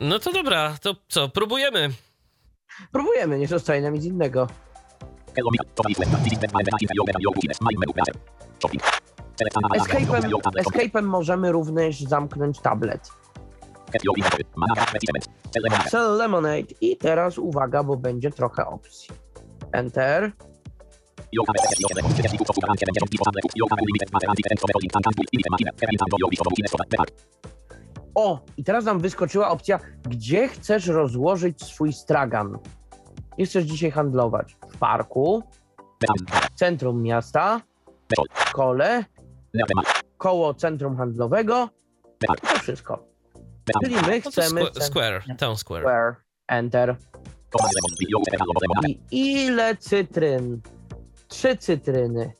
[0.00, 1.90] No to dobra, to co, próbujemy.
[2.92, 4.46] Próbujemy, nie zostaje nam nic innego.
[9.76, 10.32] Escape'em,
[10.64, 13.10] escape'em możemy również zamknąć tablet.
[15.88, 19.08] Sell Lemonade i teraz uwaga, bo będzie trochę opcji.
[19.72, 20.32] Enter.
[28.14, 32.58] O, i teraz nam wyskoczyła opcja, gdzie chcesz rozłożyć swój stragan.
[33.38, 35.42] Nie chcesz dzisiaj handlować w parku,
[36.54, 37.60] w centrum miasta,
[38.34, 39.04] w szkole,
[40.18, 41.68] koło centrum handlowego.
[42.40, 43.04] To wszystko.
[43.84, 45.82] Czyli my No chcemy squ- Square, Town Square.
[45.82, 46.14] Square.
[46.48, 46.96] Enter.
[49.10, 50.60] I ile cytryn?
[51.28, 52.32] Trzy cytryny.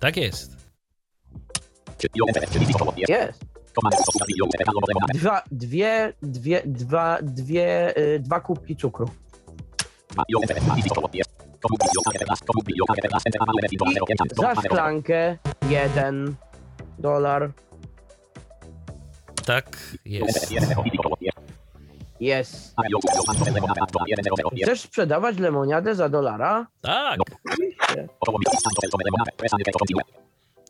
[0.00, 0.56] Tak jest.
[3.08, 3.44] Jest.
[5.14, 9.10] Dwa, dwie, dwie, dwa, dwie, y, dwa kubki cukru.
[13.70, 15.38] I za szklankę
[15.70, 16.34] jeden
[16.98, 17.52] dolar.
[19.46, 20.52] Tak jest.
[22.22, 22.74] Jest.
[24.62, 26.66] Chcesz sprzedawać lemoniadę za dolara?
[26.80, 27.20] Tak.
[27.50, 28.08] Oczywiście.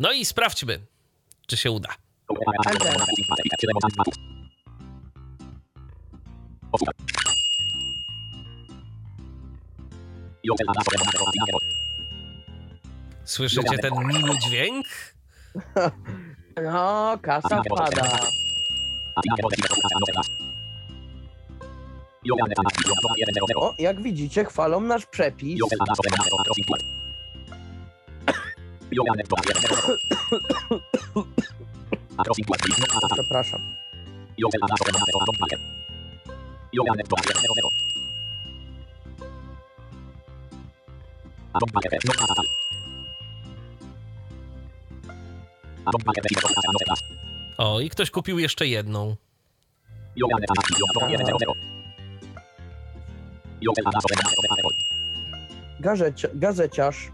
[0.01, 0.79] No i sprawdźmy,
[1.47, 1.89] czy się uda.
[13.25, 14.87] Słyszycie ten miły dźwięk?
[16.63, 18.19] No, kasa wpada.
[23.57, 25.59] O, jak widzicie, chwalą nasz przepis.
[33.15, 33.61] Przepraszam.
[47.59, 49.17] O, i ktoś kupił jeszcze jedną.
[55.81, 57.11] Gazeci gazeciarz.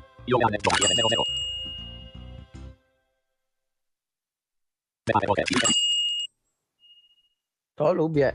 [7.74, 8.32] To lubię.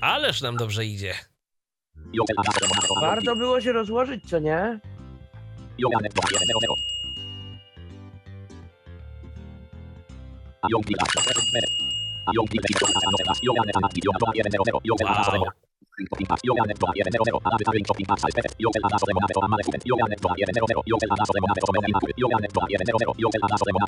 [0.00, 1.14] Ależ nam dobrze idzie.
[3.00, 4.80] Warto było się rozłożyć, co nie?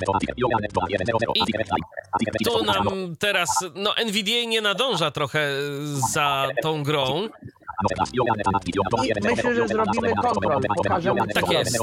[0.05, 0.13] Wow.
[2.41, 5.49] I tu nam teraz, no NVDA nie nadąża trochę
[6.13, 7.29] za tą grą.
[9.03, 10.61] I myślę, że zrobimy kontrol.
[10.75, 11.77] Pokażemy Tak jest.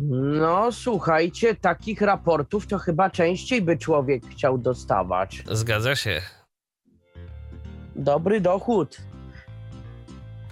[0.00, 5.42] No, słuchajcie, takich raportów to chyba częściej by człowiek chciał dostawać.
[5.52, 6.22] Zgadza się.
[7.96, 8.96] Dobry dochód.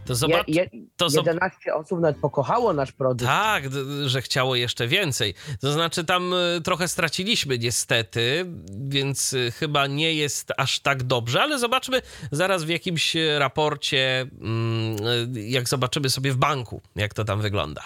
[0.05, 3.31] To Je, zobacz, je, to zob- 11 osób nawet pokochało nasz produkt.
[3.31, 3.65] Tak,
[4.07, 5.35] że chciało jeszcze więcej.
[5.61, 8.47] To znaczy, tam y, trochę straciliśmy, niestety,
[8.89, 14.97] więc y, chyba nie jest aż tak dobrze, ale zobaczmy zaraz w jakimś raporcie, mm,
[15.37, 17.83] y, jak zobaczymy sobie w banku, jak to tam wygląda.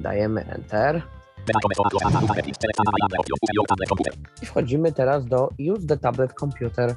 [0.00, 1.02] Dajemy Enter.
[4.42, 6.94] I wchodzimy teraz do Use the tablet computer.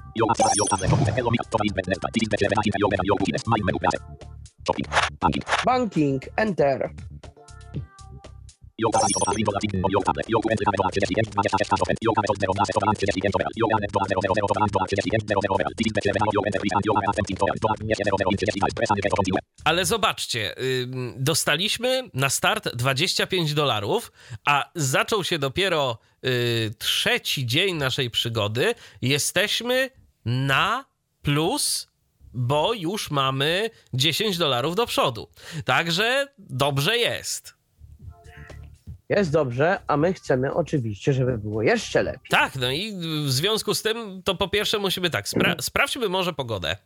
[5.66, 6.94] Banking, Enter.
[19.66, 20.56] Ale zobaczcie,
[21.18, 24.12] dostaliśmy na start 25 dolarów,
[24.46, 28.76] a zaczął się dopiero y, trzeci dzień naszej przygody.
[29.02, 29.90] Jesteśmy
[30.26, 30.86] na
[31.22, 31.88] plus,
[32.34, 35.30] bo już mamy 10 dolarów do przodu.
[35.66, 37.63] Także dobrze jest.
[39.10, 42.30] Jest dobrze, a my chcemy oczywiście, żeby było jeszcze lepiej.
[42.30, 42.94] Tak, no i
[43.26, 46.78] w związku z tym to po pierwsze musimy tak, spra- sprawdźmy może pogodę.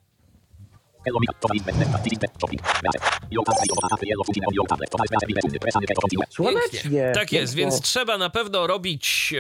[6.30, 7.12] Słonecznie.
[7.14, 9.34] Tak jest, więc trzeba na pewno robić,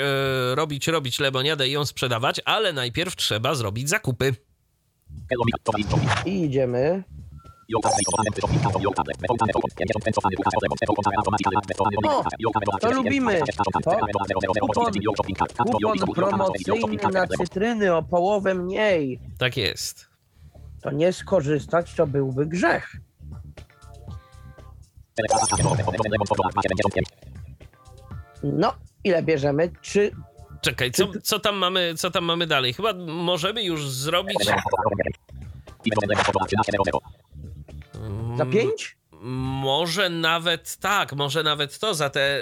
[0.51, 4.35] e, robić, robić lemoniadę i ją sprzedawać, ale najpierw trzeba zrobić zakupy.
[6.25, 7.03] I idziemy.
[12.07, 12.23] O,
[12.81, 13.41] to lubimy.
[15.57, 19.19] Kupon, kupon promocyjny na cytryny o połowę mniej.
[19.37, 20.07] Tak jest.
[20.81, 22.95] To nie skorzystać to byłby grzech.
[28.43, 29.71] No, ile bierzemy?
[29.81, 30.11] Czy
[30.61, 32.73] Czekaj, co, co, tam mamy, co tam mamy dalej?
[32.73, 34.37] Chyba możemy już zrobić.
[38.37, 38.97] Za pięć?
[39.61, 42.41] Może nawet tak, może nawet to za te,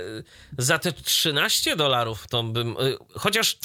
[0.58, 2.70] za te 13 dolarów to bym.
[2.72, 3.58] y, Chociaż.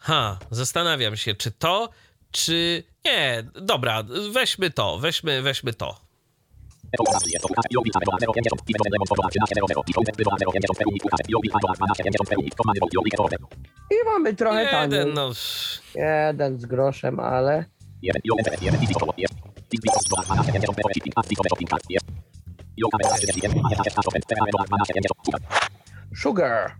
[0.00, 1.88] Ha, zastanawiam się, czy to,
[2.30, 2.84] czy.
[3.04, 6.00] Nie, dobra, weźmy to, weźmy, weźmy to.
[13.90, 14.98] I mamy trochę taniej.
[14.98, 15.30] Jeden, no.
[15.94, 17.64] Jeden z groszem, ale
[26.14, 26.76] sugar.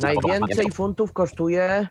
[0.00, 1.88] Najwięcej funtów kosztuje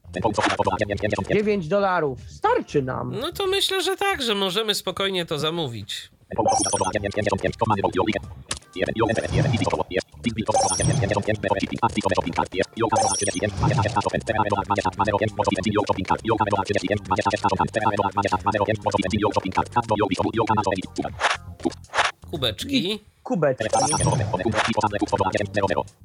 [1.30, 2.20] 9 dolarów.
[2.28, 3.20] Starczy nam.
[3.20, 6.12] No to myślę, że tak, że możemy spokojnie to zamówić.
[22.32, 23.00] Kubeczki.
[23.24, 23.70] Kubeczki.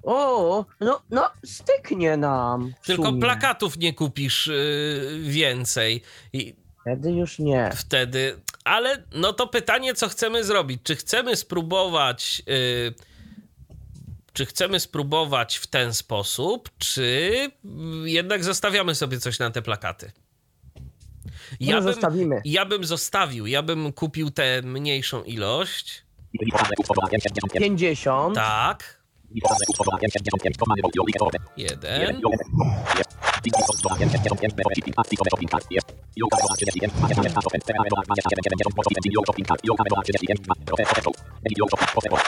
[0.03, 2.73] O, no, no, styknie nam.
[2.87, 6.03] Tylko plakatów nie kupisz yy, więcej.
[6.33, 7.71] I Wtedy już nie.
[7.77, 8.41] wtedy.
[8.65, 10.81] Ale no to pytanie, co chcemy zrobić?
[10.85, 12.43] Czy chcemy spróbować.
[12.47, 12.95] Yy,
[14.33, 17.33] czy chcemy spróbować w ten sposób, czy
[18.05, 20.13] jednak zostawiamy sobie coś na te plakaty?
[21.61, 22.43] Ja No, zostawimy.
[22.45, 26.03] ja bym zostawił, ja bym kupił tę mniejszą ilość.
[27.53, 28.35] 50.
[28.35, 29.00] Tak.
[31.57, 32.21] Jeden.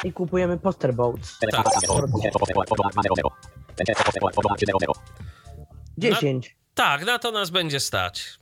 [0.05, 1.39] I kupujemy poster boats.
[1.51, 1.67] Tak.
[5.99, 6.57] 10.
[6.75, 8.39] Tak, na to nas będzie stać.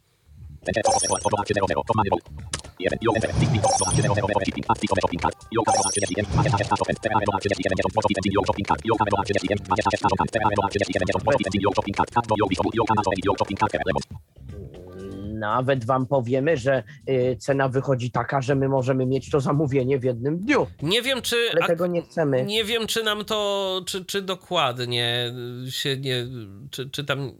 [15.40, 20.04] Nawet wam powiemy, że y, cena wychodzi taka, że my możemy mieć to zamówienie w
[20.04, 20.66] jednym dniu.
[20.82, 21.36] Nie wiem, czy.
[21.56, 22.44] Ale tego nie chcemy.
[22.44, 25.34] Nie wiem, czy nam to, czy, czy dokładnie
[25.70, 26.26] się nie,
[26.70, 27.32] czy, czy tam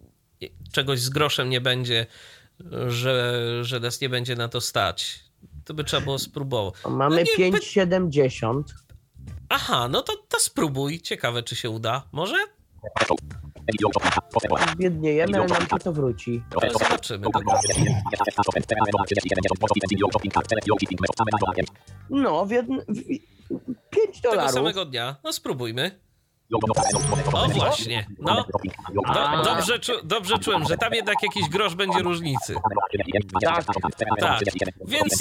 [0.72, 2.07] czegoś z groszem nie będzie,
[2.88, 5.30] że, że nas nie będzie na to stać.
[5.71, 6.75] To by trzeba było spróbować.
[6.89, 8.62] Mamy No nie, 5,70.
[9.49, 11.01] Aha, no to, to spróbuj.
[11.01, 12.03] Ciekawe, czy się uda.
[12.12, 12.37] Może?
[14.77, 16.43] Biedniejemy, ale nam się to wróci.
[16.51, 17.27] To zobaczymy.
[22.11, 22.79] No, w jedn...
[22.89, 23.03] w...
[23.91, 24.53] 5 Tego dolarów.
[24.53, 25.16] samego dnia.
[25.25, 26.01] No spróbujmy.
[27.32, 28.07] O właśnie.
[28.18, 28.44] No,
[29.14, 32.55] do, dobrze, czu, dobrze czułem, że tam jednak jakiś grosz będzie różnicy.
[33.42, 33.64] Tak.
[34.20, 34.40] Tak.
[34.86, 35.18] Więc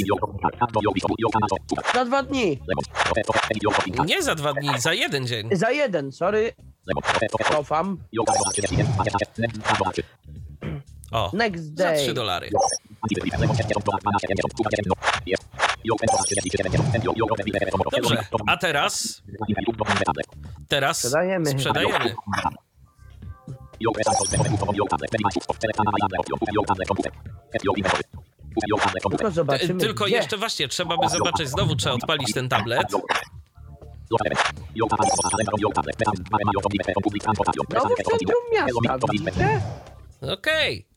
[1.93, 2.59] Za dwa dni.
[4.05, 5.49] nie za dwa dni, za jeden dzień.
[5.51, 6.53] Za jeden, sorry.
[7.51, 7.97] Cofam.
[11.11, 12.03] O, Next za day.
[12.03, 12.49] 3 dolary.
[17.91, 19.21] Dobrze, a teraz,
[20.69, 21.45] teraz Sprzedajemy.
[21.49, 22.15] sprzedajemy.
[29.09, 29.79] Tylko zobaczymy.
[29.79, 30.15] Tylko gdzie.
[30.15, 32.91] jeszcze właśnie, trzeba by zobaczyć, znowu trzeba odpalić ten tablet.
[37.71, 39.61] Znowu w centrum miasta, widzicie?
[40.33, 40.87] Okej.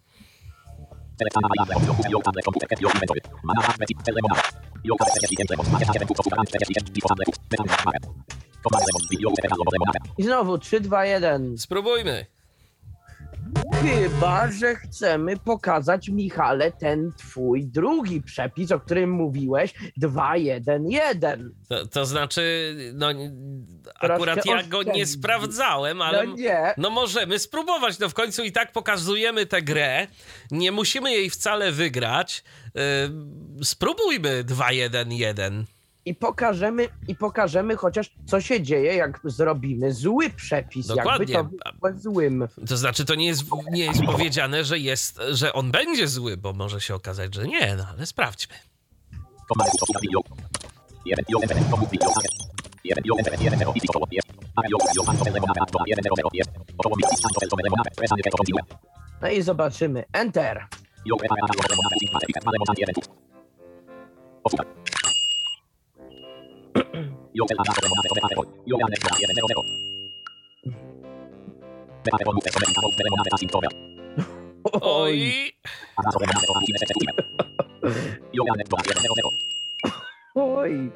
[10.18, 11.58] I znowu 3, 2, 1.
[11.58, 12.26] Spróbujmy.
[13.82, 21.54] Chyba, że chcemy pokazać Michale ten twój drugi przepis, o którym mówiłeś, 2, 1, 1.
[21.68, 26.74] To, to znaczy, no Troszkę akurat ja go nie sprawdzałem, ale No nie.
[26.76, 27.98] no możemy spróbować.
[27.98, 30.06] No w końcu i tak pokazujemy tę grę.
[30.50, 32.44] Nie musimy jej wcale wygrać.
[32.74, 35.64] Yy, spróbujmy 2-1-1.
[36.04, 40.86] I pokażemy, I pokażemy chociaż, co się dzieje, jak zrobimy zły przepis.
[40.86, 41.34] Dokładnie.
[41.34, 42.48] Jakby to było złym.
[42.68, 46.52] To znaczy, to nie jest, nie jest powiedziane, że jest, że on będzie zły, bo
[46.52, 48.54] może się okazać, że nie, no ale sprawdźmy.
[59.22, 60.04] No i zobaczymy.
[60.12, 60.66] Enter.
[74.82, 75.52] Oj,
[80.34, 80.90] Oj.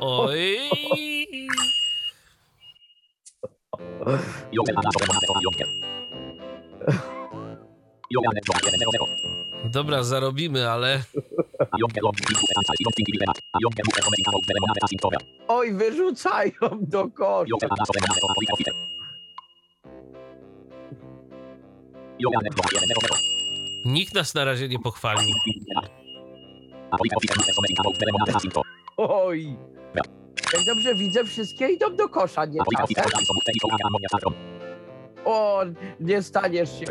[0.00, 0.62] oj.
[9.64, 11.02] Dobra, zarobimy, ale
[15.48, 16.50] Oj, wyrzucają
[16.80, 17.44] do kosza.
[23.84, 25.34] nikt nas na razie nie pochwalił.
[28.96, 29.56] Oj.
[30.54, 32.60] Jak dobrze widzę, wszystkie idą do kosza, nie.
[35.24, 35.62] O,
[36.00, 36.84] nie staniesz się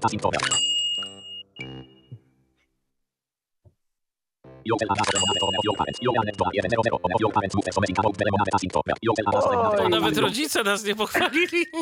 [0.00, 0.75] ten sposób.
[9.88, 11.66] Nawet rodzice nas nie pochwalili.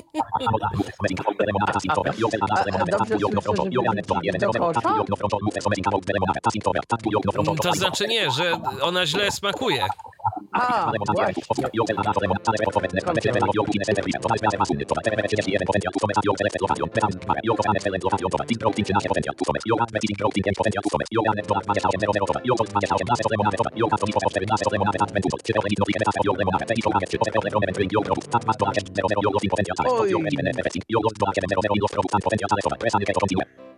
[7.62, 9.86] To znaczy nie, że ona źle smakuje.
[10.54, 11.44] A, właśnie.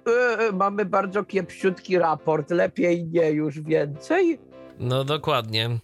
[0.07, 2.51] E, e, mamy bardzo kiepsiutki raport.
[2.51, 4.39] Lepiej nie już więcej.
[4.79, 5.79] No dokładnie.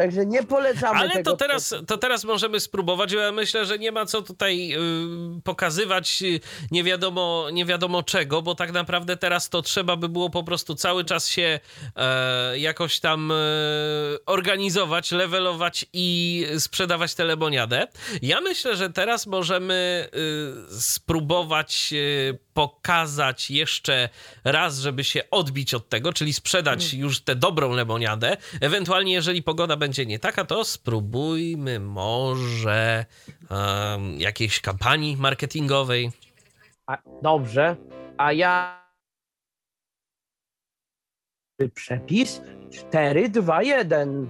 [0.00, 1.30] Także nie polecamy Ale tego.
[1.30, 3.12] to teraz, to teraz możemy spróbować.
[3.12, 6.40] Ja myślę, że nie ma co tutaj y, pokazywać y,
[6.70, 10.74] nie wiadomo, nie wiadomo czego, bo tak naprawdę teraz to trzeba by było po prostu
[10.74, 11.60] cały czas się
[11.96, 13.34] e, jakoś tam e,
[14.26, 17.86] organizować, levelować i sprzedawać tę lemoniadę.
[18.22, 20.08] Ja myślę, że teraz możemy
[20.70, 24.08] y, spróbować y, pokazać jeszcze
[24.44, 28.36] raz, żeby się odbić od tego, czyli sprzedać już tę dobrą lemoniadę.
[28.60, 33.04] Ewentualnie, jeżeli pogoda będzie nie taka, to spróbujmy może
[33.50, 36.10] em, jakiejś kampanii marketingowej.
[36.86, 37.76] A, dobrze.
[38.16, 38.80] A ja.
[41.74, 44.28] Przepis 4, 2, 1.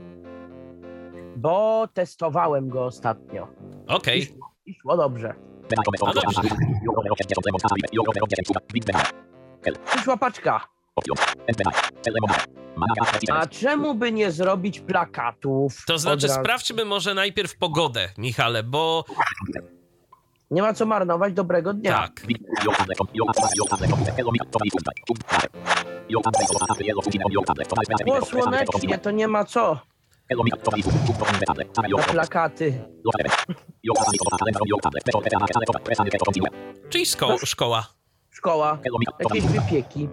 [1.36, 3.48] Bo testowałem go ostatnio.
[3.86, 5.49] Okej, I szło dobrze.
[9.86, 10.60] Przyszła paczka.
[13.32, 15.84] A czemu by nie zrobić plakatów?
[15.86, 16.40] To znaczy, razu?
[16.40, 19.04] sprawdźmy może najpierw pogodę, Michale, bo
[20.50, 21.92] Nie ma co marnować dobrego dnia.
[21.92, 22.22] tak.
[28.04, 29.80] Było słonecznie, to nie ma co.
[31.96, 32.84] Na plakaty.
[36.90, 37.86] Czyli szko- szkoła.
[38.30, 38.78] Szkoła.
[39.20, 40.08] Jakieś wypieki.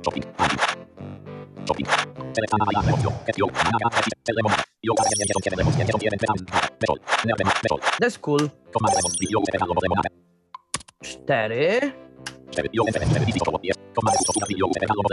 [11.04, 11.80] Cztery.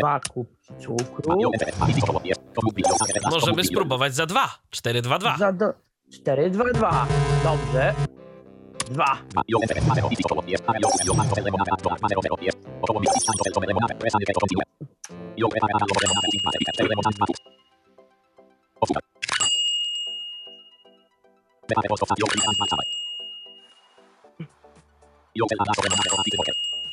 [0.01, 1.53] Dwa kubki cukru.
[3.31, 4.49] Możemy spróbować za dwa.
[4.71, 5.37] 4, 2, 2.
[5.39, 5.67] Za do...
[6.13, 7.07] 4, 2, 2.
[7.45, 7.95] Dobrze.
[8.91, 9.19] Dwa.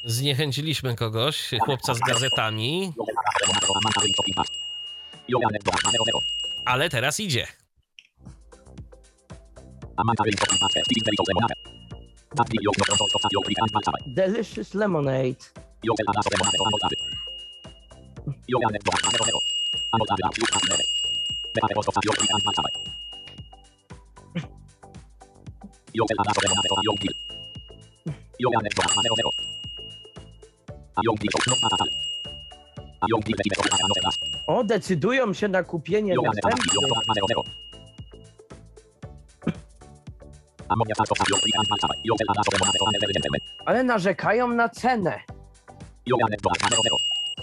[0.03, 2.93] Zniechęciliśmy kogoś, chłopca z gazetami,
[6.65, 7.47] ale teraz idzie.
[14.07, 15.35] Delicious lemonade.
[34.47, 36.75] O, decydują się na kupienie następnych.
[43.65, 45.19] Ale narzekają na cenę.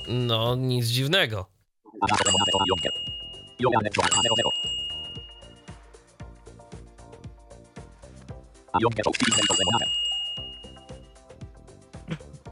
[0.09, 1.47] No, nic dziwnego.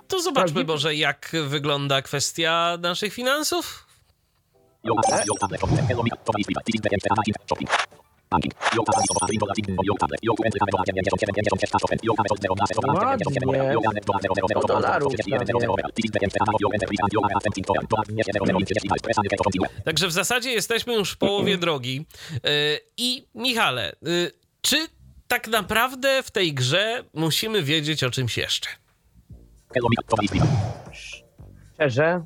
[0.08, 3.86] To zobaczmy może, jak wygląda kwestia naszych finansów.
[19.84, 22.06] Także w zasadzie jesteśmy już w połowie drogi.
[22.32, 22.40] Yy,
[22.96, 24.76] I Michale, yy, czy
[25.28, 28.68] tak naprawdę w tej grze musimy wiedzieć o czymś jeszcze?
[31.74, 32.24] Szczerze,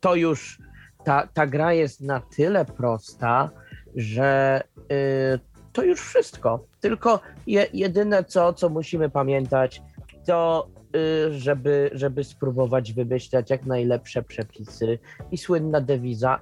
[0.00, 0.58] to już
[1.04, 3.50] ta, ta gra jest na tyle prosta,
[3.96, 5.38] że y,
[5.72, 6.64] to już wszystko.
[6.80, 9.82] Tylko je, jedyne co, co musimy pamiętać,
[10.26, 14.98] to y, żeby, żeby spróbować wymyślać jak najlepsze przepisy
[15.32, 16.38] i słynna dewiza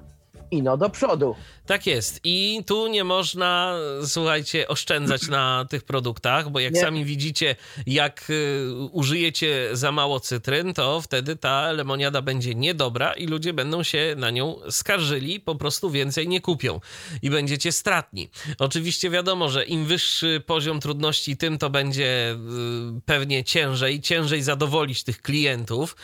[0.54, 1.34] ino do przodu.
[1.66, 2.20] Tak jest.
[2.24, 3.76] I tu nie można,
[4.06, 6.80] słuchajcie, oszczędzać na tych produktach, bo jak Nie.
[6.80, 13.26] sami widzicie, jak y, użyjecie za mało cytryn, to wtedy ta lemoniada będzie niedobra i
[13.26, 16.80] ludzie będą się na nią skarżyli, po prostu więcej nie kupią
[17.22, 18.30] i będziecie stratni.
[18.58, 25.04] Oczywiście wiadomo, że im wyższy poziom trudności, tym to będzie y, pewnie ciężej, ciężej zadowolić
[25.04, 25.96] tych klientów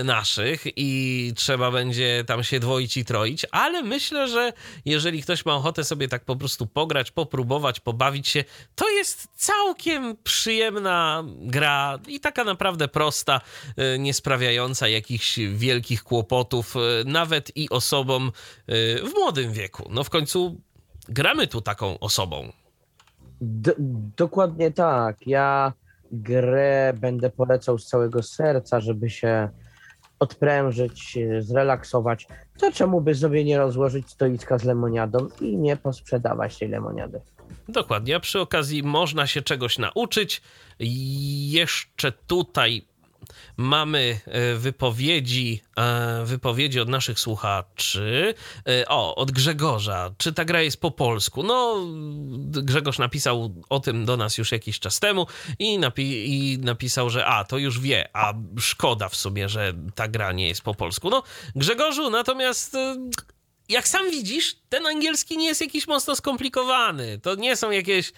[0.00, 4.52] y, naszych i trzeba będzie tam się dwoić i troić, ale myślę, że
[4.84, 8.44] jeżeli ktoś ma ochotę sobie tak po prostu pograć, popróbować, pobawić się,
[8.74, 13.40] to jest całkiem przyjemna gra i taka naprawdę prosta,
[13.94, 18.32] y, nie sprawiająca jakichś wielkich kłopotów, y, nawet i osobom y,
[19.10, 19.88] w młodym wieku.
[19.90, 20.60] No w końcu
[21.08, 22.52] gramy tu taką osobą.
[23.40, 23.74] D-
[24.16, 25.26] dokładnie tak.
[25.26, 25.72] Ja
[26.12, 29.48] grę będę polecał z całego serca, żeby się
[30.18, 32.26] odprężyć, e, zrelaksować.
[32.58, 37.20] To czemu by sobie nie rozłożyć stoiska z lemoniadą i nie posprzedawać tej lemoniady?
[37.68, 40.42] Dokładnie, a przy okazji można się czegoś nauczyć.
[41.50, 42.87] Jeszcze tutaj
[43.56, 48.34] mamy e, wypowiedzi, e, wypowiedzi od naszych słuchaczy.
[48.68, 50.10] E, O, od Grzegorza.
[50.18, 51.42] Czy ta gra jest po polsku?
[51.42, 51.76] No,
[52.62, 55.26] Grzegorz napisał o tym do nas już jakiś czas temu
[55.58, 60.08] i, napi- i napisał, że a, to już wie, a szkoda w sumie, że ta
[60.08, 61.10] gra nie jest po polsku.
[61.10, 61.22] No,
[61.56, 62.76] Grzegorzu, natomiast
[63.68, 67.18] jak sam widzisz, ten angielski nie jest jakiś mocno skomplikowany.
[67.18, 68.12] To nie są jakieś e,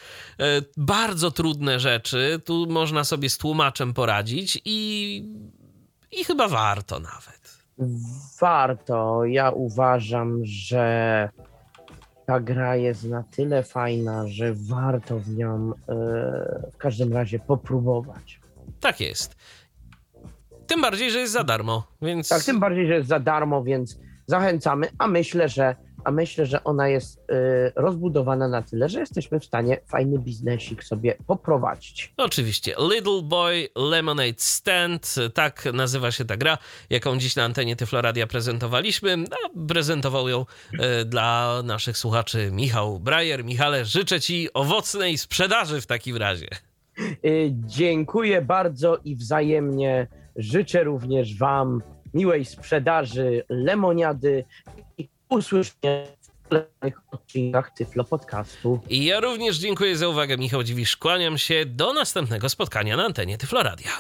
[0.77, 2.41] bardzo trudne rzeczy.
[2.45, 5.25] Tu można sobie z tłumaczem poradzić i,
[6.13, 7.59] i chyba warto nawet.
[8.41, 9.25] Warto.
[9.25, 11.29] Ja uważam, że
[12.27, 15.95] ta gra jest na tyle fajna, że warto w nią e,
[16.73, 18.41] w każdym razie popróbować.
[18.81, 19.37] Tak jest.
[20.67, 22.29] Tym bardziej, że jest za darmo, więc...
[22.29, 23.99] Tak, tym bardziej, że jest za darmo, więc
[24.31, 27.23] zachęcamy, a myślę, że, a myślę, że ona jest y,
[27.77, 32.13] rozbudowana na tyle, że jesteśmy w stanie fajny biznesik sobie poprowadzić.
[32.17, 32.75] Oczywiście.
[32.95, 36.59] Little Boy Lemonade Stand, tak nazywa się ta gra,
[36.91, 39.17] jaką dziś na antenie Tyfloradia prezentowaliśmy.
[39.31, 40.47] A prezentował ją
[40.79, 43.45] e, dla naszych słuchaczy Michał Brajer.
[43.45, 46.49] Michale, życzę Ci owocnej sprzedaży w takim razie.
[47.25, 50.07] Y, dziękuję bardzo i wzajemnie
[50.37, 51.83] życzę również Wam
[52.15, 54.45] miłej sprzedaży lemoniady
[54.99, 56.07] i usłyszenia
[56.45, 58.81] w kolejnych odcinkach Tyflo Podcastu.
[58.89, 60.97] I ja również dziękuję za uwagę, Michał Dziwisz.
[60.97, 63.91] Kłaniam się do następnego spotkania na antenie Tyfloradia.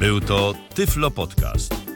[0.00, 1.95] Był to Tyflo Podcast.